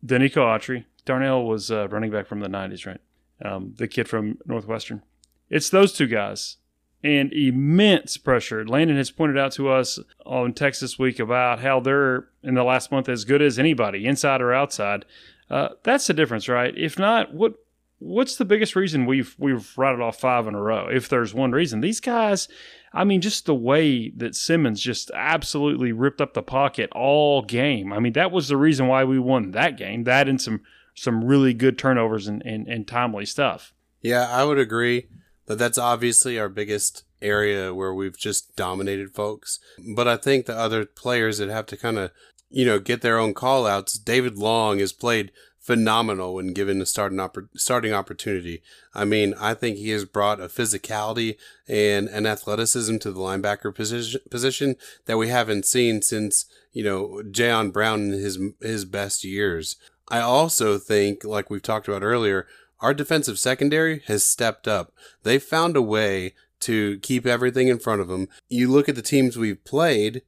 [0.06, 0.84] Denico Autry.
[1.04, 3.00] Darnell was uh, running back from the 90s, right?
[3.44, 5.02] Um, the kid from Northwestern.
[5.50, 6.56] It's those two guys
[7.04, 8.66] and immense pressure.
[8.66, 12.90] Landon has pointed out to us on Texas Week about how they're in the last
[12.90, 15.04] month as good as anybody, inside or outside.
[15.48, 16.76] Uh, that's the difference, right?
[16.76, 17.54] If not, what
[17.98, 20.88] what's the biggest reason we've we've rattled off five in a row?
[20.88, 22.48] If there's one reason, these guys,
[22.92, 27.92] I mean, just the way that Simmons just absolutely ripped up the pocket all game.
[27.92, 30.04] I mean, that was the reason why we won that game.
[30.04, 30.62] That and some
[30.94, 33.74] some really good turnovers and, and, and timely stuff.
[34.00, 35.08] Yeah, I would agree.
[35.46, 39.60] But that's obviously our biggest area where we've just dominated folks.
[39.94, 42.10] But I think the other players that have to kind of,
[42.50, 43.94] you know, get their own call outs.
[43.94, 45.30] David Long has played
[45.66, 48.62] phenomenal when given a starting oppor- starting opportunity.
[48.94, 53.74] I mean, I think he has brought a physicality and an athleticism to the linebacker
[53.74, 54.76] position position
[55.06, 59.74] that we haven't seen since you know Jayon Brown in his his best years.
[60.08, 62.46] I also think, like we've talked about earlier,
[62.78, 64.92] our defensive secondary has stepped up.
[65.24, 68.28] They found a way to keep everything in front of them.
[68.48, 70.22] You look at the teams we've played,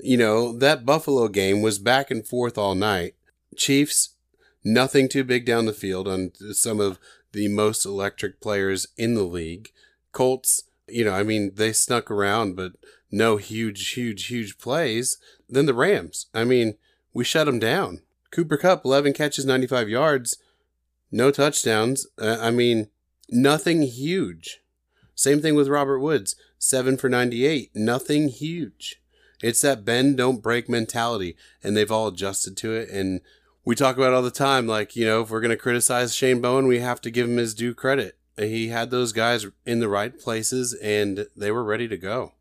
[0.00, 3.14] you know, that Buffalo game was back and forth all night.
[3.56, 4.16] Chiefs,
[4.64, 6.98] nothing too big down the field on some of
[7.32, 9.72] the most electric players in the league.
[10.12, 12.72] Colts, you know, I mean, they snuck around, but
[13.10, 15.18] no huge, huge, huge plays.
[15.48, 16.76] Then the Rams, I mean,
[17.12, 18.02] we shut them down.
[18.30, 20.38] Cooper Kupp, 11 catches, 95 yards,
[21.10, 22.06] no touchdowns.
[22.18, 22.88] Uh, I mean,
[23.28, 24.60] nothing huge.
[25.14, 29.00] Same thing with Robert Woods, 7 for 98, nothing huge.
[29.42, 32.88] It's that bend, don't break mentality, and they've all adjusted to it.
[32.88, 33.20] And
[33.64, 36.40] we talk about all the time, like, you know, if we're going to criticize Shane
[36.40, 38.18] Bowen, we have to give him his due credit.
[38.36, 42.32] He had those guys in the right places, and they were ready to go.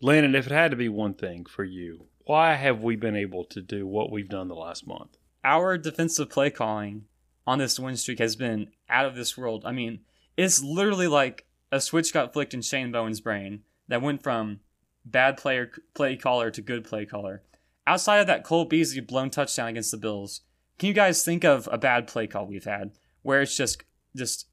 [0.00, 3.44] Landon, if it had to be one thing for you, why have we been able
[3.44, 5.18] to do what we've done the last month?
[5.42, 7.04] Our defensive play calling
[7.46, 9.64] on this win streak has been out of this world.
[9.66, 10.00] I mean,
[10.36, 14.60] it's literally like a switch got flicked in Shane Bowen's brain that went from
[15.04, 17.42] bad player play caller to good play caller.
[17.86, 20.40] Outside of that Cole Beasley blown touchdown against the Bills,
[20.78, 23.82] can you guys think of a bad play call we've had where it's just
[24.16, 24.48] just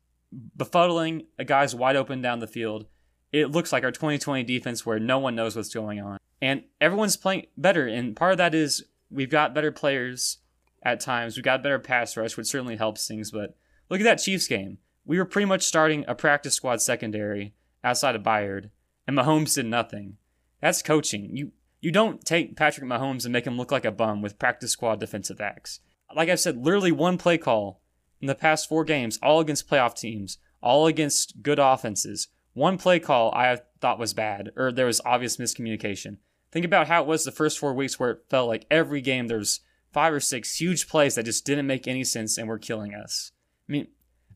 [0.58, 2.86] befuddling a guy's wide open down the field?
[3.32, 6.18] It looks like our 2020 defense where no one knows what's going on.
[6.42, 7.88] And everyone's playing better.
[7.88, 10.40] And part of that is we've got better players
[10.84, 11.36] at times.
[11.36, 13.32] We've got better pass rush, which certainly helps things.
[13.32, 13.56] But
[13.90, 14.80] look at that Chiefs game.
[15.06, 17.54] We were pretty much starting a practice squad secondary
[17.84, 18.70] outside of Byard,
[19.08, 20.18] and Mahomes did nothing.
[20.62, 21.36] That's coaching.
[21.36, 24.72] You you don't take Patrick Mahomes and make him look like a bum with practice
[24.72, 25.80] squad defensive backs.
[26.15, 27.82] Like I said, literally one play call
[28.19, 32.28] in the past four games, all against playoff teams, all against good offenses.
[32.54, 36.17] One play call I thought was bad, or there was obvious miscommunication.
[36.52, 39.28] Think about how it was the first four weeks where it felt like every game
[39.28, 42.93] there's five or six huge plays that just didn't make any sense and were killing
[42.93, 43.32] us.
[43.67, 43.88] I mean,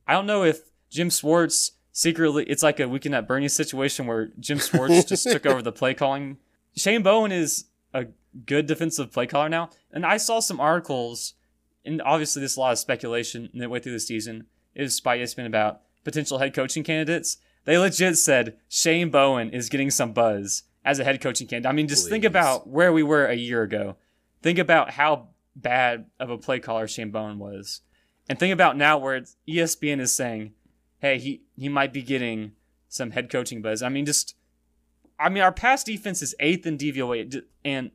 [0.07, 4.29] I don't know if Jim Schwartz secretly, it's like a weekend at Bernie situation where
[4.39, 6.37] Jim Schwartz just took over the play calling.
[6.75, 8.07] Shane Bowen is a
[8.45, 9.69] good defensive play caller now.
[9.91, 11.33] And I saw some articles,
[11.85, 14.47] and obviously there's a lot of speculation way through the season.
[14.73, 17.37] It was by ESPN about potential head coaching candidates.
[17.65, 21.69] They legit said Shane Bowen is getting some buzz as a head coaching candidate.
[21.69, 22.11] I mean, just Please.
[22.11, 23.95] think about where we were a year ago.
[24.41, 27.81] Think about how bad of a play caller Shane Bowen was.
[28.29, 30.53] And think about now where ESPN is saying,
[30.99, 32.53] hey, he, he might be getting
[32.87, 33.81] some head coaching buzz.
[33.81, 34.35] I mean, just,
[35.19, 37.91] I mean, our pass defense is eighth in DVOA, and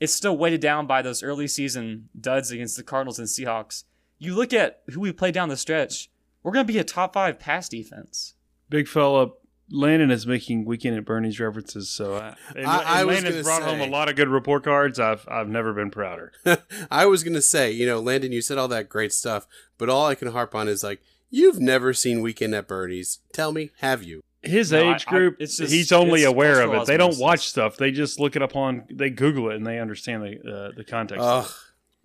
[0.00, 3.84] it's still weighted down by those early season duds against the Cardinals and Seahawks.
[4.18, 6.10] You look at who we play down the stretch,
[6.42, 8.34] we're going to be a top five pass defense.
[8.70, 9.32] Big fella,
[9.70, 13.68] Landon is making weekend at Bernie's references, so I, and, I, I Landon's brought say,
[13.68, 14.98] home a lot of good report cards.
[14.98, 16.32] I've I've never been prouder.
[16.90, 19.46] I was gonna say, you know, Landon, you said all that great stuff,
[19.78, 23.20] but all I can harp on is like, you've never seen Weekend at Bernie's.
[23.32, 24.22] Tell me, have you?
[24.42, 26.86] His no, age group, I, just, he's only aware of it.
[26.86, 27.76] They don't watch stuff.
[27.76, 30.84] They just look it up on, they Google it, and they understand the uh, the
[30.84, 31.22] context.
[31.22, 31.44] Uh,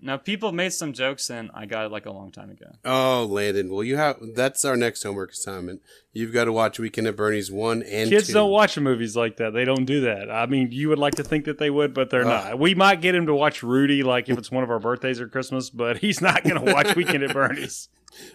[0.02, 2.68] now, people made some jokes, and I got it like a long time ago.
[2.84, 3.72] Oh, Landon.
[3.72, 5.82] Well, you have that's our next homework assignment.
[6.12, 9.38] You've got to watch Weekend at Bernie's one and kids do don't watch movies like
[9.38, 9.54] that.
[9.54, 10.30] They don't do that.
[10.30, 12.60] I mean, you would like to think that they would, but they're uh, not.
[12.60, 15.28] We might get him to watch Rudy, like if it's one of our birthdays or
[15.28, 17.88] Christmas, but he's not going to watch Weekend at Bernie's.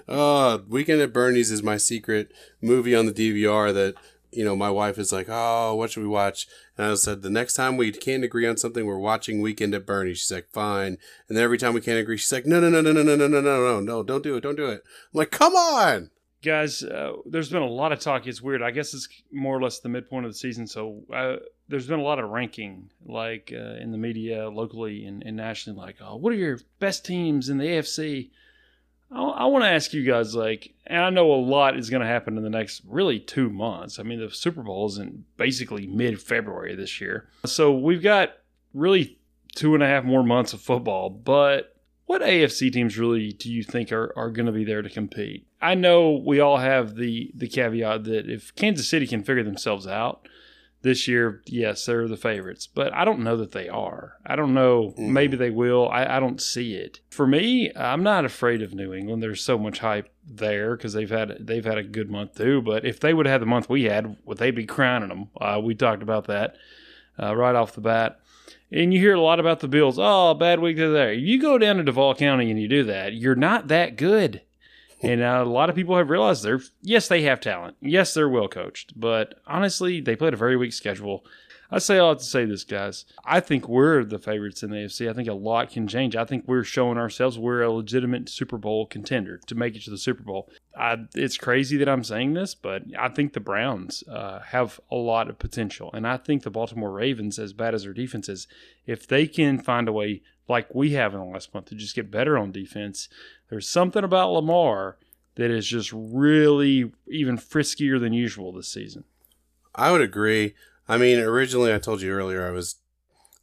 [0.08, 3.94] Oh, Weekend at Bernie's is my secret movie on the DVR that
[4.32, 6.46] you know, my wife is like, "Oh, what should we watch?"
[6.78, 9.86] And I said, "The next time we can't agree on something, we're watching Weekend at
[9.86, 12.70] Bernie." She's like, "Fine." And then every time we can't agree, she's like, "No, no,
[12.70, 15.18] no, no, no, no, no, no, no, no, don't do it, don't do it." I'm
[15.18, 16.10] like, "Come on!"
[16.42, 18.26] Guys, uh, there's been a lot of talk.
[18.26, 18.62] It's weird.
[18.62, 20.66] I guess it's more or less the midpoint of the season.
[20.66, 21.36] So uh,
[21.68, 25.78] there's been a lot of ranking, like uh, in the media, locally and, and, nationally,
[25.78, 28.30] like, oh, what are your best teams in the AFC?
[29.10, 32.02] I, I want to ask you guys, like, and I know a lot is going
[32.02, 33.98] to happen in the next really two months.
[33.98, 37.28] I mean, the Super Bowl is in basically mid February this year.
[37.44, 38.30] So we've got
[38.74, 39.18] really
[39.54, 43.62] two and a half more months of football, but what AFC teams really do you
[43.62, 45.46] think are, are going to be there to compete?
[45.62, 49.86] I know we all have the the caveat that if Kansas City can figure themselves
[49.86, 50.26] out
[50.82, 54.14] this year, yes, they're the favorites, but I don't know that they are.
[54.24, 54.94] I don't know.
[54.96, 55.12] Mm-hmm.
[55.12, 55.88] Maybe they will.
[55.88, 57.00] I, I don't see it.
[57.10, 59.22] For me, I'm not afraid of New England.
[59.22, 62.62] There's so much hype there because they've had they've had a good month too.
[62.62, 65.28] But if they would have had the month we had, would they be crowning them?
[65.38, 66.56] Uh, we talked about that
[67.20, 68.20] uh, right off the bat.
[68.72, 69.98] And you hear a lot about the Bills.
[70.00, 71.12] Oh, bad week there.
[71.12, 74.42] You go down to Duval County and you do that, you're not that good.
[75.02, 77.76] And a lot of people have realized they're, yes, they have talent.
[77.80, 78.98] Yes, they're well coached.
[78.98, 81.24] But honestly, they played a very weak schedule.
[81.72, 83.04] I say all to say this, guys.
[83.24, 85.08] I think we're the favorites in the AFC.
[85.08, 86.16] I think a lot can change.
[86.16, 89.90] I think we're showing ourselves we're a legitimate Super Bowl contender to make it to
[89.90, 90.50] the Super Bowl.
[90.76, 94.96] I, it's crazy that I'm saying this, but I think the Browns uh, have a
[94.96, 95.90] lot of potential.
[95.94, 98.48] And I think the Baltimore Ravens, as bad as their defense is,
[98.84, 101.94] if they can find a way, like we have in the last month, to just
[101.94, 103.08] get better on defense,
[103.50, 104.96] there's something about Lamar
[105.34, 109.04] that is just really even friskier than usual this season.
[109.74, 110.54] I would agree.
[110.88, 112.76] I mean, originally I told you earlier I was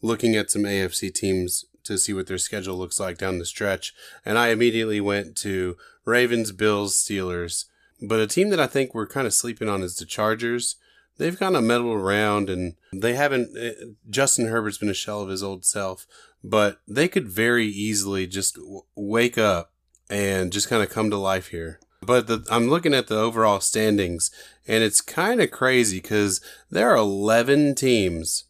[0.01, 3.93] looking at some AFC teams to see what their schedule looks like down the stretch,
[4.25, 7.65] and I immediately went to Ravens, Bills, Steelers.
[8.01, 10.75] But a team that I think we're kind of sleeping on is the Chargers.
[11.17, 13.57] They've kind of meddled around and they haven't.
[13.57, 13.71] Eh,
[14.09, 16.05] Justin Herbert's been a shell of his old self,
[16.43, 18.59] but they could very easily just
[18.95, 19.71] wake up
[20.09, 21.79] and just kind of come to life here.
[22.01, 24.31] But the, I'm looking at the overall standings,
[24.67, 28.45] and it's kind of crazy because there are 11 teams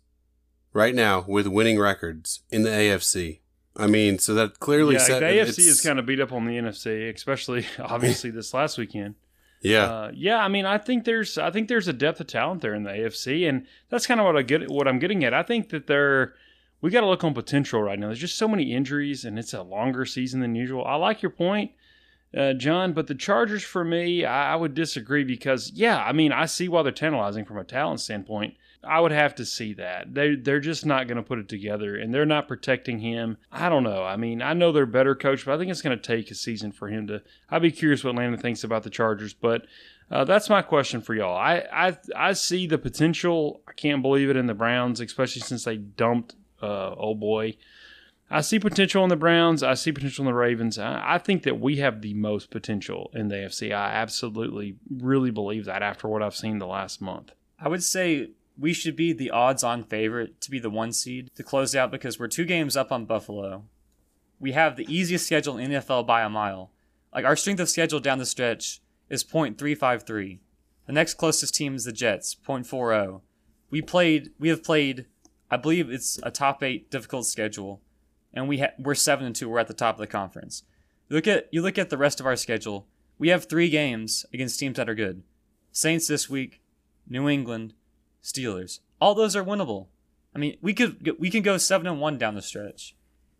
[0.73, 3.39] right now with winning records in the AFC.
[3.75, 6.45] I mean, so that clearly yeah, set, the AFC is kind of beat up on
[6.45, 9.15] the NFC, especially obviously this last weekend.
[9.61, 10.37] Yeah, uh, yeah.
[10.37, 12.91] I mean, I think there's I think there's a depth of talent there in the
[12.91, 14.69] AFC, and that's kind of what I get.
[14.69, 15.33] What I'm getting at.
[15.33, 16.35] I think that they're
[16.81, 18.07] we got to look on potential right now.
[18.07, 20.85] There's just so many injuries, and it's a longer season than usual.
[20.85, 21.71] I like your point
[22.35, 22.93] uh, John.
[22.93, 26.67] But the Chargers, for me, I, I, would disagree because, yeah, I mean, I see
[26.67, 28.55] why they're tantalizing from a talent standpoint.
[28.83, 30.13] I would have to see that.
[30.13, 33.37] They, they're just not going to put it together, and they're not protecting him.
[33.51, 34.03] I don't know.
[34.03, 36.35] I mean, I know they're better coach, but I think it's going to take a
[36.35, 37.21] season for him to.
[37.49, 39.65] I'd be curious what Landon thinks about the Chargers, but.
[40.09, 41.35] Uh, that's my question for y'all.
[41.35, 43.59] I, I I see the potential.
[43.67, 47.55] I can't believe it in the Browns, especially since they dumped uh, oh boy
[48.29, 49.63] I see potential in the Browns.
[49.63, 50.77] I see potential in the Ravens.
[50.77, 53.73] I, I, think that we have the most potential in the AFC.
[53.73, 57.31] I absolutely, really believe that after what I've seen the last month.
[57.59, 61.43] I would say we should be the odds-on favorite to be the one seed to
[61.43, 63.63] close out because we're two games up on Buffalo.
[64.39, 66.71] We have the easiest schedule in NFL by a mile.
[67.13, 70.39] Like our strength of schedule down the stretch is .353.
[70.85, 73.21] The next closest team is the Jets, .40.
[73.69, 74.31] We played.
[74.39, 75.05] We have played.
[75.49, 77.81] I believe it's a top eight difficult schedule
[78.37, 79.49] and we ha- we're seven and two.
[79.49, 80.63] We're at the top of the conference.
[81.09, 82.87] You look at you look at the rest of our schedule.
[83.17, 85.23] We have three games against teams that are good.
[85.71, 86.61] Saints this week,
[87.09, 87.73] New England,
[88.23, 88.79] Steelers.
[89.01, 89.87] All those are winnable.
[90.35, 92.95] I mean, we could we can go seven and one down the stretch,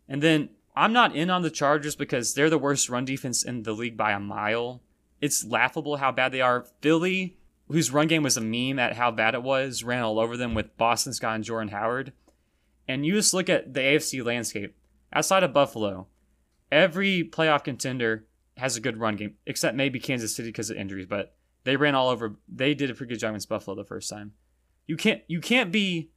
[0.08, 3.62] and then I'm not in on the Chargers because they're the worst run defense in
[3.62, 4.82] the league by a mile.
[5.20, 6.66] It's laughable how bad they are.
[6.80, 7.37] Philly,
[7.68, 10.54] whose run game was a meme at how bad it was, ran all over them
[10.54, 12.12] with Boston Scott and Jordan Howard.
[12.86, 14.74] And you just look at the AFC landscape
[15.12, 16.06] outside of Buffalo,
[16.70, 18.26] every playoff contender
[18.56, 21.06] has a good run game, except maybe Kansas City because of injuries.
[21.06, 22.36] But they ran all over.
[22.48, 24.32] They did a pretty good job against Buffalo the first time.
[24.86, 26.10] You can't you can't be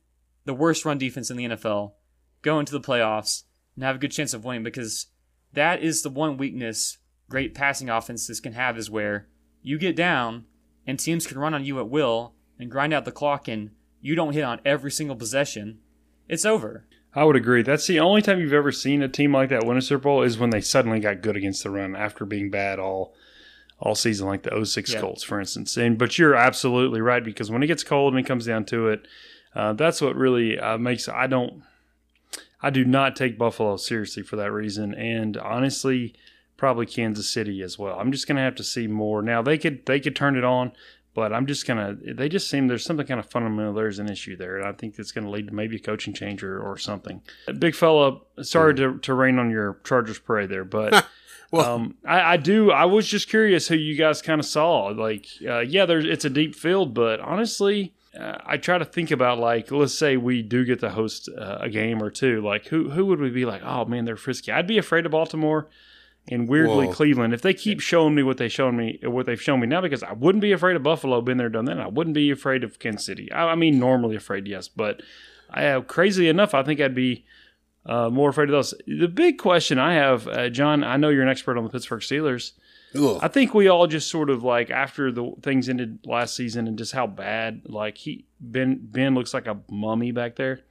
[0.46, 1.94] the worst run defense in the NFL,
[2.42, 3.44] go into the playoffs
[3.76, 5.08] and have a good chance of winning because
[5.54, 6.98] that is the one weakness
[7.30, 9.28] great passing offenses can have is where
[9.62, 10.46] you get down
[10.86, 14.16] and teams can run on you at will and grind out the clock and you
[14.16, 15.80] don't hit on every single possession.
[16.28, 16.86] It's over.
[17.14, 17.62] I would agree.
[17.62, 20.22] That's the only time you've ever seen a team like that win a Super Bowl
[20.22, 23.14] is when they suddenly got good against the run after being bad all
[23.80, 25.02] all season, like the 06 yeah.
[25.02, 25.76] Colts, for instance.
[25.76, 28.90] And but you're absolutely right because when it gets cold and it comes down to
[28.90, 29.08] it,
[29.56, 31.64] uh, that's what really uh, makes I don't
[32.62, 36.14] I do not take Buffalo seriously for that reason, and honestly,
[36.62, 38.00] probably Kansas City as well.
[38.00, 39.24] I'm just gonna have to see more.
[39.24, 40.74] Now they could they could turn it on.
[41.14, 41.98] But I'm just gonna.
[42.02, 43.74] They just seem there's something kind of fundamental.
[43.74, 46.14] There's an issue there, and I think it's going to lead to maybe a coaching
[46.14, 47.22] change or, or something.
[47.60, 48.78] Big fella, sorry mm.
[48.78, 51.06] to, to rain on your Chargers parade there, but
[51.52, 52.72] Well- um, I, I do.
[52.72, 54.86] I was just curious who you guys kind of saw.
[54.86, 59.12] Like, uh, yeah, there's it's a deep field, but honestly, uh, I try to think
[59.12, 62.42] about like, let's say we do get to host uh, a game or two.
[62.42, 63.64] Like, who who would we be like?
[63.66, 64.52] Oh man, they're frisky.
[64.54, 65.68] I'd be afraid of Baltimore.
[66.32, 67.34] And weirdly, Well- Cleveland.
[67.34, 70.02] If they keep showing me what they shown me, what they've shown me now, because
[70.02, 71.20] I wouldn't be afraid of Buffalo.
[71.22, 71.74] Been there, done that.
[71.74, 73.30] and I wouldn't be afraid of Kansas City.
[73.32, 75.02] I, I mean, normally afraid, yes, but
[75.50, 76.54] I have crazy enough.
[76.54, 77.26] I think I'd be
[77.86, 78.74] uh, more afraid of those.
[78.88, 82.02] The big question I have, uh, John, I know you're an expert on the Pittsburgh
[82.02, 82.54] Steelers.
[82.96, 83.20] Ugh.
[83.22, 86.78] I think we all just sort of like after the things ended last season and
[86.78, 90.62] just how bad, like he Ben Ben looks like a mummy back there.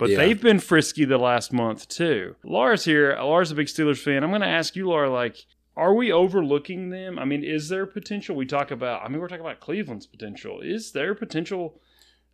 [0.00, 0.16] But Yeah.
[0.16, 2.34] they've been frisky the last month too.
[2.42, 3.14] Laura's here.
[3.20, 4.24] Laura's a big Steelers fan.
[4.24, 5.36] I'm going to ask you, Laura, like,
[5.76, 7.18] are we overlooking them?
[7.18, 8.34] I mean, is there potential?
[8.34, 9.04] We talk about.
[9.04, 10.60] I mean, we're talking about Cleveland's potential.
[10.62, 11.80] Is there potential?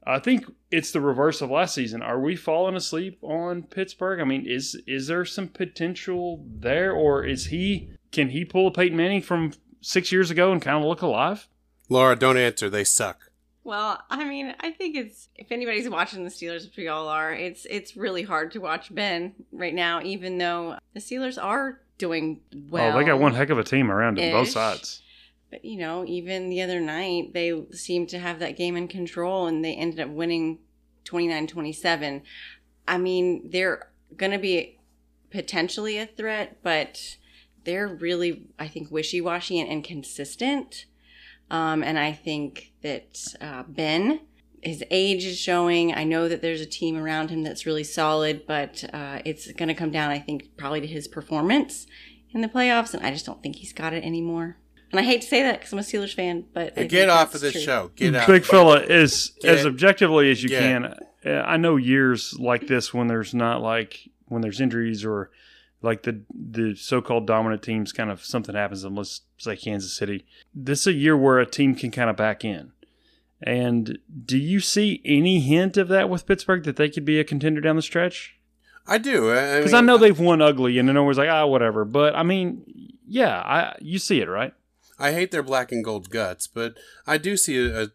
[0.07, 2.01] I think it's the reverse of last season.
[2.03, 4.21] Are we falling asleep on Pittsburgh?
[4.21, 7.91] I mean, is is there some potential there, or is he?
[8.13, 11.49] Can he pull a Peyton Manning from six years ago and kind of look alive?
[11.89, 12.71] Laura, don't answer.
[12.71, 13.26] They suck.
[13.67, 17.35] Well, I mean, I think it's if anybody's watching the Steelers, which we all are,
[17.35, 22.43] it's it's really hard to watch Ben right now, even though the Steelers are doing
[22.71, 22.95] well.
[22.95, 25.03] oh, they got one heck of a team around him, both sides.
[25.51, 29.49] But you know, even the other night, they seemed to have that game in control,
[29.49, 30.61] and they ended up winning
[31.05, 32.23] 29-27.
[32.87, 34.79] I mean, they're going to be
[35.31, 37.17] potentially a threat, but
[37.65, 40.85] they're really, I think, wishy-washy and inconsistent.
[41.51, 44.21] Um, and I think that uh, Ben,
[44.63, 45.95] his age is showing.
[45.95, 49.69] I know that there's a team around him that's really solid, but uh, it's going
[49.69, 51.87] to come down, I think, probably to his performance
[52.33, 52.95] in the playoffs.
[52.95, 54.57] And I just don't think he's got it anymore.
[54.91, 57.35] And I hate to say that because I'm a Steelers fan, but I Get off
[57.35, 57.61] of this true.
[57.61, 57.91] show.
[57.97, 58.27] Get out.
[58.27, 60.85] Big fella, as Get- as objectively as you get- can.
[60.85, 65.31] uh, I know years like this when there's not like when there's injuries or
[65.83, 68.97] like the the so-called dominant teams kind of something happens to them.
[68.97, 70.27] Let's say Kansas City.
[70.55, 72.73] This is a year where a team can kind of back in.
[73.43, 77.25] And do you see any hint of that with Pittsburgh that they could be a
[77.25, 78.37] contender down the stretch?
[78.87, 79.31] I do.
[79.33, 81.85] I, Because mean, I know they've won ugly, and then always like ah whatever.
[81.85, 82.63] But I mean,
[83.07, 84.53] yeah, I you see it right.
[84.99, 86.75] I hate their black and gold guts, but
[87.07, 87.89] I do see a, a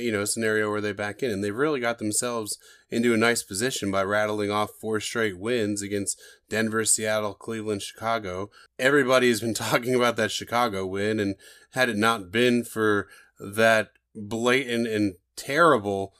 [0.00, 2.58] you know a scenario where they back in, and they've really got themselves
[2.90, 8.50] into a nice position by rattling off four straight wins against Denver, Seattle, Cleveland, Chicago.
[8.78, 11.34] Everybody has been talking about that Chicago win, and
[11.72, 13.08] had it not been for
[13.38, 16.12] that blatant and terrible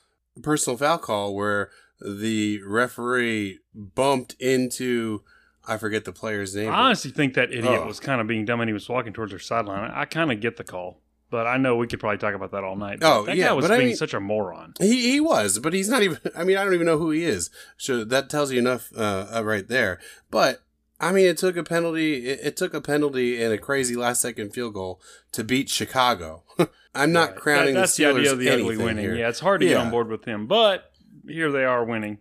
[0.43, 5.23] personal foul call where the referee bumped into
[5.67, 6.71] I forget the player's name.
[6.71, 7.87] I honestly think that idiot Oh.
[7.87, 9.91] was kind of being dumb and he was walking towards their sideline.
[9.91, 12.53] I, I kind of get the call, but I know we could probably talk about
[12.53, 13.01] that all night.
[13.01, 14.75] But Oh, that yeah, guy was but I being mean- such a moron.
[14.81, 16.19] He he was, but he's not even.
[16.37, 17.51] I mean, I don't even know who he is.
[17.77, 20.01] So that tells you enough uh, uh, right there.
[20.31, 20.63] But
[21.01, 22.27] I mean, it took a penalty.
[22.29, 25.01] It, it took a penalty and a crazy last second field goal
[25.33, 26.43] to beat Chicago.
[26.95, 27.39] I'm not Right.
[27.39, 29.05] crowning That- that's the the Steelers idea of the ugly winning.
[29.05, 29.15] here.
[29.17, 30.91] Yeah, it's hard to get on board with him, but
[31.27, 32.19] here they are winning.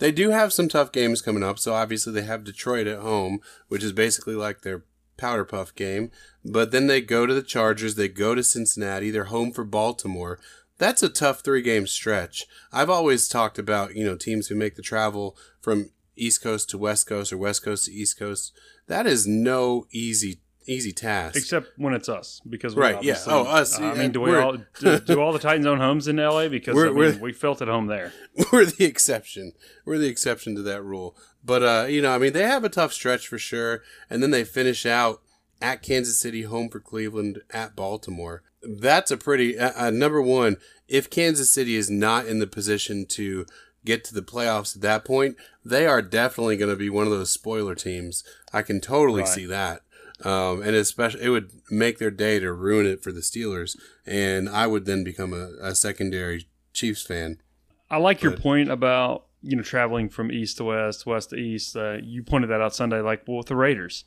[0.00, 1.58] They do have some tough games coming up.
[1.60, 4.82] So obviously they have Detroit at home, which is basically like their
[5.18, 6.10] powder puff game.
[6.44, 7.96] But then they go to the Chargers.
[7.96, 9.10] They go to Cincinnati.
[9.10, 10.38] They're home for Baltimore.
[10.78, 12.46] That's a tough three game stretch.
[12.72, 16.78] I've always talked about, you know, teams who make the travel from East Coast to
[16.78, 18.52] West Coast or West Coast to East Coast.
[18.86, 21.36] That is no easy easy task.
[21.36, 23.18] Except when it's us, because we're Right, yeah.
[23.26, 26.06] Oh, us, I yeah, mean, do we all do, do all the Titans own homes
[26.06, 26.48] in L.A.
[26.48, 28.12] Because I mean, we felt at home there.
[28.52, 29.52] we're the exception.
[29.84, 31.16] We're the exception to that rule.
[31.48, 34.30] But uh, you know, I mean, they have a tough stretch for sure, and then
[34.32, 35.22] they finish out
[35.62, 38.42] at Kansas City, home for Cleveland, at Baltimore.
[38.62, 40.58] That's a pretty uh, uh, number one.
[40.88, 43.46] If Kansas City is not in the position to
[43.82, 47.12] get to the playoffs at that point, they are definitely going to be one of
[47.12, 48.24] those spoiler teams.
[48.52, 49.28] I can totally Right.
[49.28, 49.80] see that.
[50.24, 53.74] Um, and especially, it would make their day to ruin it for the Steelers,
[54.04, 57.40] and I would then become a, a secondary Chiefs fan.
[57.90, 61.76] I like your point about you know traveling from east to west, west to east.
[61.76, 64.04] Uh, you pointed that out Sunday, like well, with the Raiders,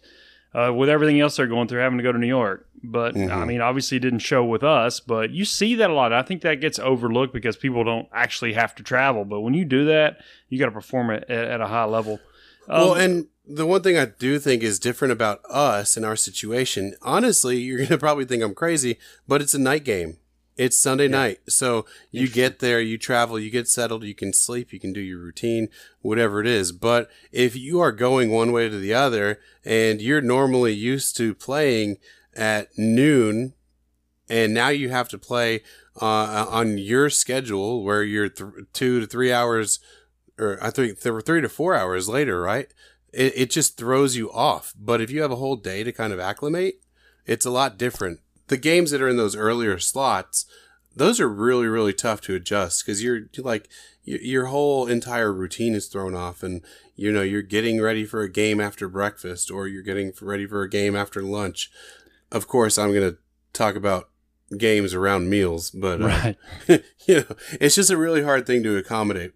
[0.54, 2.68] uh, with everything else they're going through, having to go to New York.
[2.84, 3.48] But I Mhm.
[3.48, 5.00] mean, obviously, it didn't show with us.
[5.00, 6.12] But you see that a lot.
[6.14, 9.24] I think that gets overlooked because people don't actually have to travel.
[9.24, 10.18] But when you do that,
[10.50, 12.20] you got to perform it at, at a high level.
[12.68, 16.16] well, Um, and the one thing I do think is different about us and our
[16.16, 20.18] situation, honestly, you're going to probably think I'm crazy, but it's a night game.
[20.58, 21.39] It's Sunday night.
[21.47, 24.99] So you get there, you travel, you get settled, you can sleep, you can do
[24.99, 25.70] your routine,
[26.02, 26.72] whatever it is.
[26.72, 31.34] But if you are going one way to the other and you're normally used to
[31.34, 31.97] playing
[32.36, 33.54] at noon
[34.30, 35.62] and now you have to play
[36.02, 39.80] uh, on your schedule where you're th- two to three hours
[40.38, 42.72] or I think there were three to four hours later, right?
[43.14, 44.74] it, it just throws you off.
[44.78, 46.82] But if you have a whole day to kind of acclimate,
[47.26, 48.20] it's a lot different.
[48.52, 50.45] The games that are in those earlier slots,
[50.93, 53.70] those are really really tough to adjust because you're, you're like
[54.04, 56.62] your, your whole entire routine is thrown off and
[56.97, 60.64] you know you're getting ready for a game after breakfast or you're getting ready for
[60.64, 61.72] a game after lunch
[62.30, 63.18] of course i'm going to
[63.54, 64.10] talk about
[64.58, 66.38] games around meals but uh, Right.
[67.08, 69.32] you know it's just a really hard thing to accommodate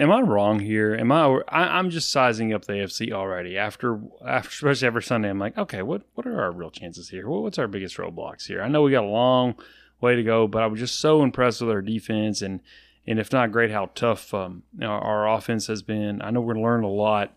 [0.00, 0.94] Am I wrong here?
[0.94, 1.78] Am I, I?
[1.78, 3.58] I'm just sizing up the AFC already.
[3.58, 7.28] After, after, especially after Sunday, I'm like, okay, what, what are our real chances here?
[7.28, 8.62] What, what's our biggest roadblocks here?
[8.62, 9.56] I know we got a long
[10.00, 12.60] way to go, but I was just so impressed with our defense and,
[13.06, 16.22] and if not great, how tough um, our, our offense has been.
[16.22, 17.36] I know we're going to learn a lot.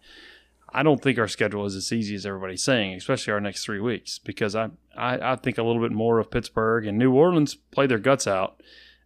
[0.73, 3.81] I don't think our schedule is as easy as everybody's saying, especially our next three
[3.81, 7.55] weeks, because I, I, I think a little bit more of Pittsburgh and New Orleans
[7.55, 8.63] play their guts out.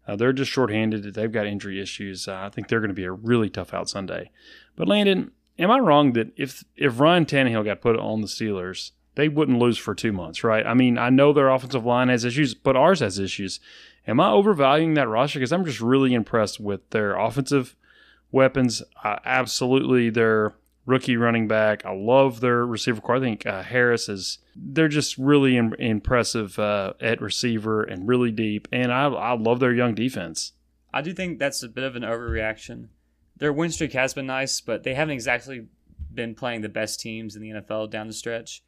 [0.08, 1.14] Uh, they're just shorthanded.
[1.14, 2.28] They've got injury issues.
[2.28, 4.32] Uh, I think they're going to be a really tough out Sunday.
[4.76, 8.92] But Landon, am I wrong that if if Ryan Tannehill got put on the Steelers,
[9.16, 10.66] they wouldn't lose for two months, right?
[10.66, 13.60] I mean, I know their offensive line has issues, but ours has issues.
[14.08, 15.40] Am I overvaluing that roster?
[15.40, 17.76] Because I'm just really impressed with their offensive
[18.32, 18.84] weapons.
[19.04, 20.54] Uh, absolutely, their
[20.88, 21.86] rookie running back.
[21.86, 23.18] I love their receiver core.
[23.18, 24.40] I think uh, Harris is.
[24.56, 28.68] They're just really im- impressive uh, at receiver and really deep.
[28.72, 30.54] And I, I love their young defense.
[30.92, 32.88] I do think that's a bit of an overreaction.
[33.36, 35.68] Their win streak has been nice, but they haven't exactly
[36.12, 38.64] been playing the best teams in the NFL down the stretch.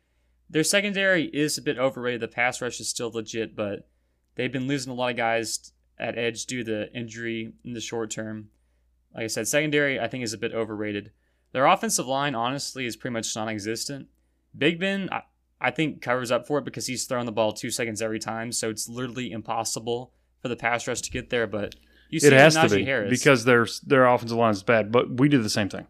[0.50, 2.22] Their secondary is a bit overrated.
[2.22, 3.88] The pass rush is still legit, but
[4.36, 7.82] they've been losing a lot of guys at edge due to the injury in the
[7.82, 8.50] short term.
[9.16, 11.12] Like I said, secondary I think is a bit overrated.
[11.52, 14.08] Their offensive line, honestly, is pretty much non-existent.
[14.58, 15.24] Big Ben, I,
[15.60, 18.52] I think, covers up for it because he's throwing the ball two seconds every time,
[18.52, 21.48] so it's literally impossible for the pass rush to get there.
[21.48, 21.76] But
[22.10, 23.10] you see it has to be Harris.
[23.10, 24.92] because their their offensive line is bad.
[24.92, 25.88] But we do the same thing.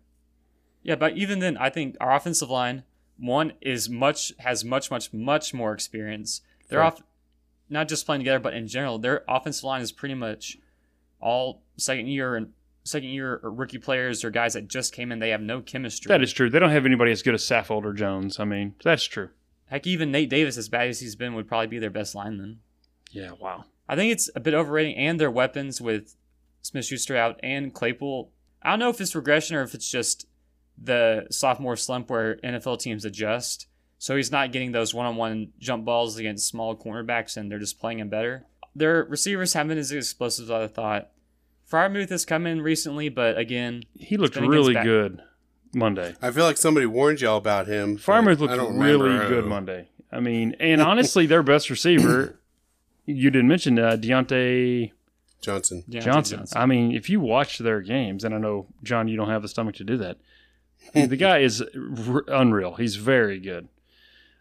[0.81, 2.83] Yeah, but even then, I think our offensive line
[3.17, 6.41] one is much has much much much more experience.
[6.69, 7.01] They're off,
[7.69, 10.57] not just playing together, but in general, their offensive line is pretty much
[11.19, 12.53] all second year and
[12.89, 15.19] second year rookie players or guys that just came in.
[15.19, 16.09] They have no chemistry.
[16.09, 16.49] That is true.
[16.49, 18.39] They don't have anybody as good as Saffold or Jones.
[18.39, 19.29] I mean, that's true.
[19.67, 19.85] heck.
[19.87, 22.59] Even Nate Davis, as bad as he's been, would probably be their best lineman.
[23.11, 23.31] Yeah.
[23.39, 23.65] Wow.
[23.87, 26.15] I think it's a bit overrating, and their weapons with
[26.61, 28.31] Smith Schuster out and Claypool.
[28.61, 30.27] I don't know if it's regression or if it's just
[30.81, 33.67] the sophomore slump where NFL teams adjust.
[33.97, 37.59] So he's not getting those one on one jump balls against small cornerbacks, and they're
[37.59, 38.45] just playing him better.
[38.75, 41.09] Their receivers haven't been as explosive as I thought.
[41.69, 45.21] Freiermuth has come in recently, but again, He looked really back- good
[45.73, 46.15] Monday.
[46.21, 47.95] I feel like somebody warned y'all about him.
[47.95, 49.49] but Farmers I looked really remember good who.
[49.49, 49.89] Monday.
[50.11, 52.39] I mean, and honestly, their best receiver,
[53.05, 54.91] you didn't mention uh, Diontae
[55.41, 55.83] Johnson.
[55.87, 56.43] Diontae Johnson.
[56.55, 59.47] I mean, if you watch their games, and I know John, you don't have the
[59.47, 60.17] stomach to do that.
[60.93, 62.73] the guy is r- unreal.
[62.75, 63.67] He's very good.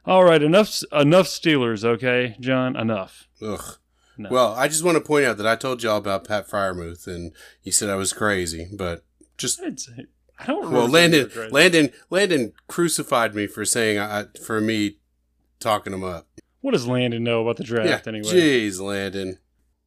[0.07, 2.75] All right, enough enough Steelers, okay, John.
[2.77, 3.29] Enough.
[3.43, 3.77] Ugh.
[4.19, 4.31] No.
[4.31, 7.33] Well, I just want to point out that I told y'all about Pat Freiermuth, and
[7.63, 9.05] you said I was crazy, but
[9.37, 10.07] just say-
[10.39, 10.71] I don't.
[10.71, 11.31] Well, Landon.
[11.51, 14.99] Landon, Landon crucified me for saying I, for me
[15.59, 16.29] talking him up.
[16.61, 18.29] What does Landon know about the draft yeah, anyway?
[18.29, 19.39] jeez, Landon.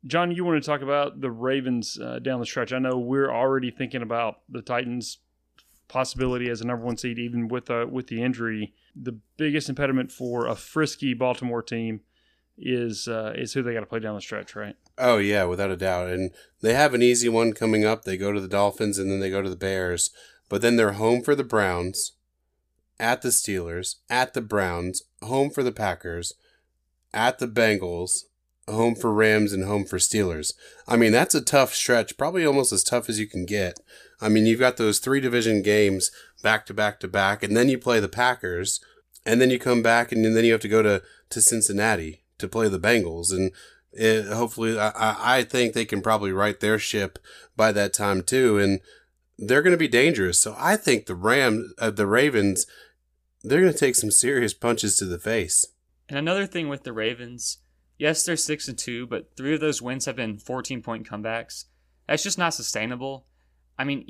[0.06, 2.74] John, you want to talk about the Ravens uh, down the stretch?
[2.74, 5.20] I know we're already thinking about the Titans'
[5.88, 8.74] possibility as a number one seed, even with uh, with the injury.
[8.96, 12.02] The biggest impediment for a frisky Baltimore team
[12.62, 14.76] is uh, is who they got to play down the stretch, right?
[14.98, 16.10] Oh yeah, without a doubt.
[16.10, 16.32] And
[16.62, 18.04] they have an easy one coming up.
[18.04, 20.12] They go to the Dolphins and then they go to the Bears.
[20.48, 22.14] But then they're home for the Browns,
[23.00, 26.34] at the Steelers, at the Browns, home for the Packers,
[27.14, 28.26] at the Bengals,
[28.68, 30.54] home for Rams and home for Steelers.
[30.88, 33.80] I mean, that's a tough stretch, probably almost as tough as you can get.
[34.20, 36.12] I mean, you've got those three division games
[36.44, 38.82] back to back to back, and then you play the Packers,
[39.26, 42.48] and then you come back, and then you have to go to, to Cincinnati to
[42.48, 43.32] play the Bengals.
[43.32, 43.52] And
[43.94, 47.18] it, hopefully, I, I think they can probably right their ship
[47.56, 48.58] by that time, too.
[48.58, 48.80] And
[49.38, 50.40] they're going to be dangerous.
[50.40, 52.68] So I think the Ram, uh, the Ravens,
[53.44, 55.66] they're going to take some serious punches to the face.
[56.08, 57.60] And another thing with the Ravens,
[57.98, 61.66] yes, they're six and two, but three of those wins have been 14 point comebacks.
[62.08, 63.26] That's just not sustainable.
[63.80, 64.06] I mean,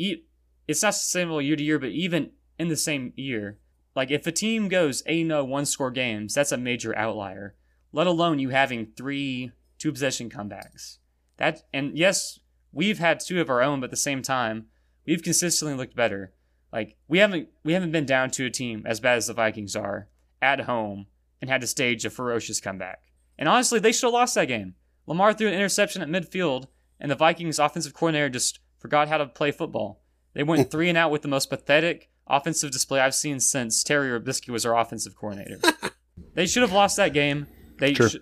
[0.68, 3.60] it's not sustainable year to year, but even in the same year,
[3.96, 7.56] like if a team goes 8 0 one score games, that's a major outlier.
[7.92, 10.98] Let alone you having three two possession comebacks.
[11.38, 12.40] That and yes,
[12.72, 14.68] we've had two of our own, but at the same time,
[15.06, 16.34] we've consistently looked better.
[16.72, 19.76] Like we haven't we haven't been down to a team as bad as the Vikings
[19.76, 20.08] are
[20.42, 21.08] at home
[21.42, 23.02] and had to stage a ferocious comeback.
[23.38, 24.76] And honestly, they should have lost that game.
[25.08, 26.68] Lamar threw an interception at midfield,
[27.00, 30.02] and the Vikings offensive coordinator just forgot how to play football.
[30.34, 34.08] They went three and out with the most pathetic offensive display I've seen since Terry
[34.18, 35.60] Robiskie was our offensive coordinator.
[36.36, 37.48] they should have lost that game.
[37.82, 38.10] They Sure.
[38.10, 38.16] sh-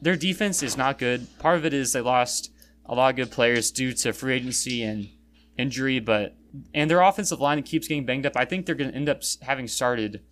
[0.00, 1.26] their defense is not good.
[1.38, 2.52] Part of it is they lost
[2.84, 5.08] a lot of good players due to free agency and
[5.58, 6.36] injury, but
[6.72, 8.34] and their offensive line keeps getting banged up.
[8.36, 10.22] I think they're going to end up having started.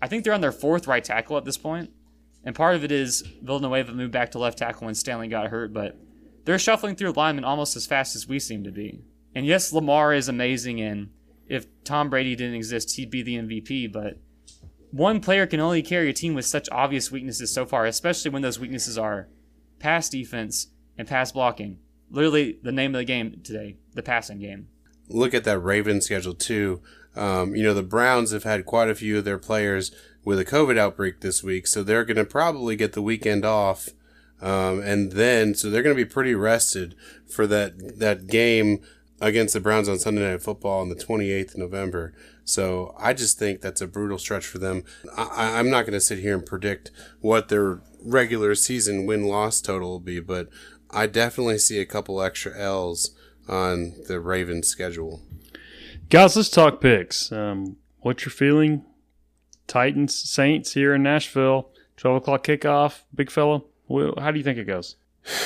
[0.00, 1.90] I think they're on their fourth right tackle at this point,
[2.44, 5.72] and part of it is Villanueva moved back to left tackle when Stanley got hurt,
[5.72, 5.96] but
[6.44, 9.00] they're shuffling through linemen almost as fast as we seem to be.
[9.34, 11.10] And yes, Lamar is amazing, and
[11.48, 13.86] if Tom Brady didn't exist, he'd be the MVP.
[13.86, 14.18] But
[14.92, 18.42] one player can only carry a team with such obvious weaknesses so far, especially when
[18.42, 19.28] those weaknesses are
[19.78, 21.78] pass defense and pass blocking.
[22.10, 24.68] Literally, the name of the game today, the passing game.
[25.08, 26.82] look at that Ravens schedule too.
[27.16, 29.92] Um, you know, the Browns have had quite a few of their players
[30.24, 33.88] with a COVID outbreak this week, so they're going to probably get the weekend off.
[34.40, 36.94] Um, and then, so they're going to be pretty rested
[37.26, 38.80] for that, that game
[39.20, 42.12] against the Browns on Sunday Night Football on the 28th of November.
[42.44, 44.84] So I just think that's a brutal stretch for them.
[45.16, 46.90] I, I'm not going to sit here and predict
[47.20, 50.48] what their regular season win loss total will be, but
[50.90, 53.14] I definitely see a couple extra L's
[53.48, 55.20] on the Ravens schedule.
[56.10, 57.32] Guys, let's talk picks.
[57.32, 58.84] Um, what's your feeling?
[59.66, 63.02] Titans, Saints here in Nashville, 12 o'clock kickoff.
[63.14, 63.62] Big fella,
[64.18, 64.96] how do you think it goes?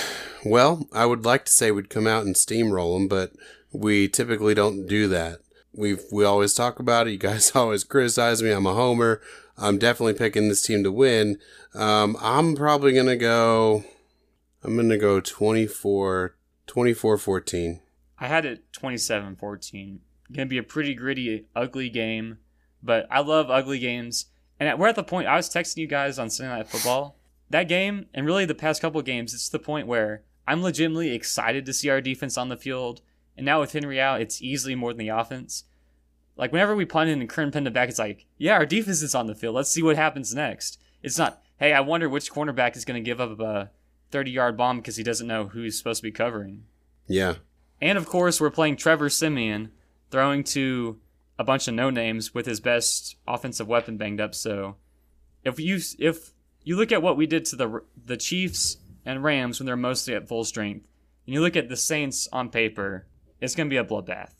[0.44, 3.32] Well, I would like to say we'd come out and steamroll them, but
[3.72, 5.40] we typically don't do that.
[5.77, 7.12] We we always talk about it.
[7.12, 8.51] You guys always criticize me.
[8.51, 9.20] I'm a homer.
[9.59, 11.39] I'm definitely picking this team to win.
[11.74, 13.85] Um, I'm probably gonna go.
[14.62, 16.35] I'm gonna go 24,
[16.66, 17.81] 24-14.
[18.18, 20.01] I had it 27 14.
[20.33, 22.39] Going to be a pretty gritty, ugly game,
[22.83, 24.27] but I love ugly games.
[24.59, 27.16] And we're at the point, I was texting you guys on Sunday Night Football.
[27.51, 31.64] That game, and really the past couple games, it's the point where I'm legitimately excited
[31.66, 33.03] to see our defense on the field.
[33.37, 35.64] And now with Henry out, it's easily more than the offense.
[36.37, 39.03] Like whenever we punt in and Kern pinned it back, it's like, yeah, our defense
[39.03, 39.55] is on the field.
[39.55, 40.80] Let's see what happens next.
[41.03, 43.70] It's not, hey, I wonder which cornerback is going to give up a
[44.11, 46.64] 30 yard bomb because he doesn't know who he's supposed to be covering.
[47.07, 47.34] Yeah,
[47.80, 49.70] And of course, we're playing Trevor Siemian,
[50.11, 50.99] throwing to
[51.39, 54.34] a bunch of no names with his best offensive weapon banged up.
[54.34, 54.76] So,
[55.45, 56.32] if you if
[56.64, 60.14] you look at what we did to the the Chiefs and Rams when they're mostly
[60.14, 60.89] at full strength,
[61.26, 63.07] and you look at the Saints on paper,
[63.41, 64.30] it's going to be a bloodbath.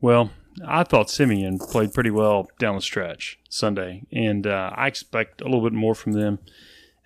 [0.00, 0.30] Well,
[0.66, 5.44] I thought Siemian played pretty well down the stretch Sunday, and uh, I expect a
[5.44, 6.38] little bit more from them.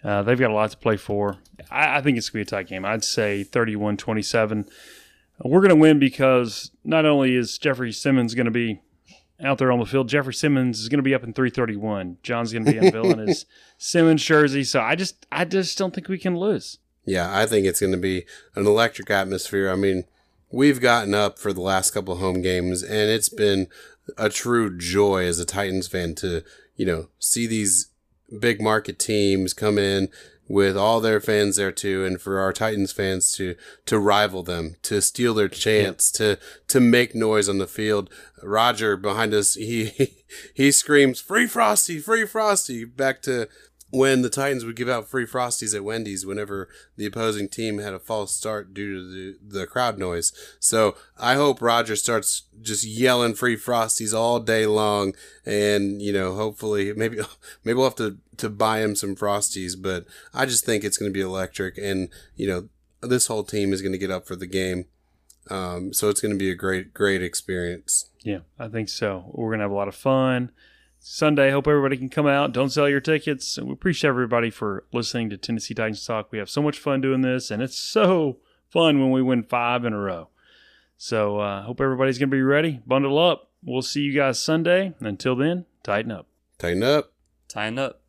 [0.03, 1.39] Uh, they've got a lot to play for.
[1.70, 2.85] I, I think it's going to be a tight game.
[2.85, 4.66] I'd say 31 27.
[5.45, 8.80] We're going to win because not only is Jeffrey Simmons going to be
[9.43, 12.18] out there on the field, Jeffrey Simmons is going to be up in 331.
[12.22, 13.45] John's going to be unveiling his
[13.78, 14.62] Simmons jersey.
[14.62, 16.78] So I just, I just don't think we can lose.
[17.05, 17.37] yeah.
[17.37, 19.70] I think it's going to be an electric atmosphere.
[19.70, 20.05] I mean,
[20.55, 23.66] we've gotten up for the last couple of home games, and it's been
[24.16, 26.42] a true joy as a Titans fan to
[26.76, 27.88] you know see these
[28.38, 30.09] big market teams come in
[30.46, 34.76] with all their fans there too, and for our Titans fans to to rival them,
[34.82, 36.38] to steal their chance, to
[36.68, 38.09] to make noise on the field.
[38.42, 40.14] Roger behind us, he
[40.55, 43.48] he screams "Free Frosty, Free Frosty!" back to
[43.95, 47.95] when the Titans would give out free frosties at Wendy's whenever the opposing team had
[47.95, 50.32] a false start due to the, the crowd noise.
[50.59, 55.14] So I hope Roger starts just yelling free frosties all day long,
[55.47, 57.18] and you know, hopefully, maybe
[57.64, 59.80] maybe we'll have to to buy him some frosties.
[59.80, 62.68] But I just think it's going to be electric, and you know,
[63.01, 64.86] this whole team is going to get up for the game.
[65.51, 68.11] Um, so it's going to be a great great experience.
[68.22, 69.30] Yeah, I think so.
[69.32, 70.51] We're going to have a lot of fun.
[71.07, 72.55] Sunday, hope everybody can come out.
[72.55, 73.59] Don't sell your tickets.
[73.59, 76.32] And we appreciate everybody for listening to Tennessee Titans Talk.
[76.32, 78.38] We have so much fun doing this, and it's so
[78.70, 80.30] fun when we win five in a row.
[80.96, 82.80] So, uh, hope everybody's going to be ready.
[82.86, 83.50] Bundle up.
[83.62, 84.94] We'll see you guys Sunday.
[84.98, 86.26] Until then, tighten up.
[86.57, 87.12] Tighten up.
[87.48, 88.00] Tighten up.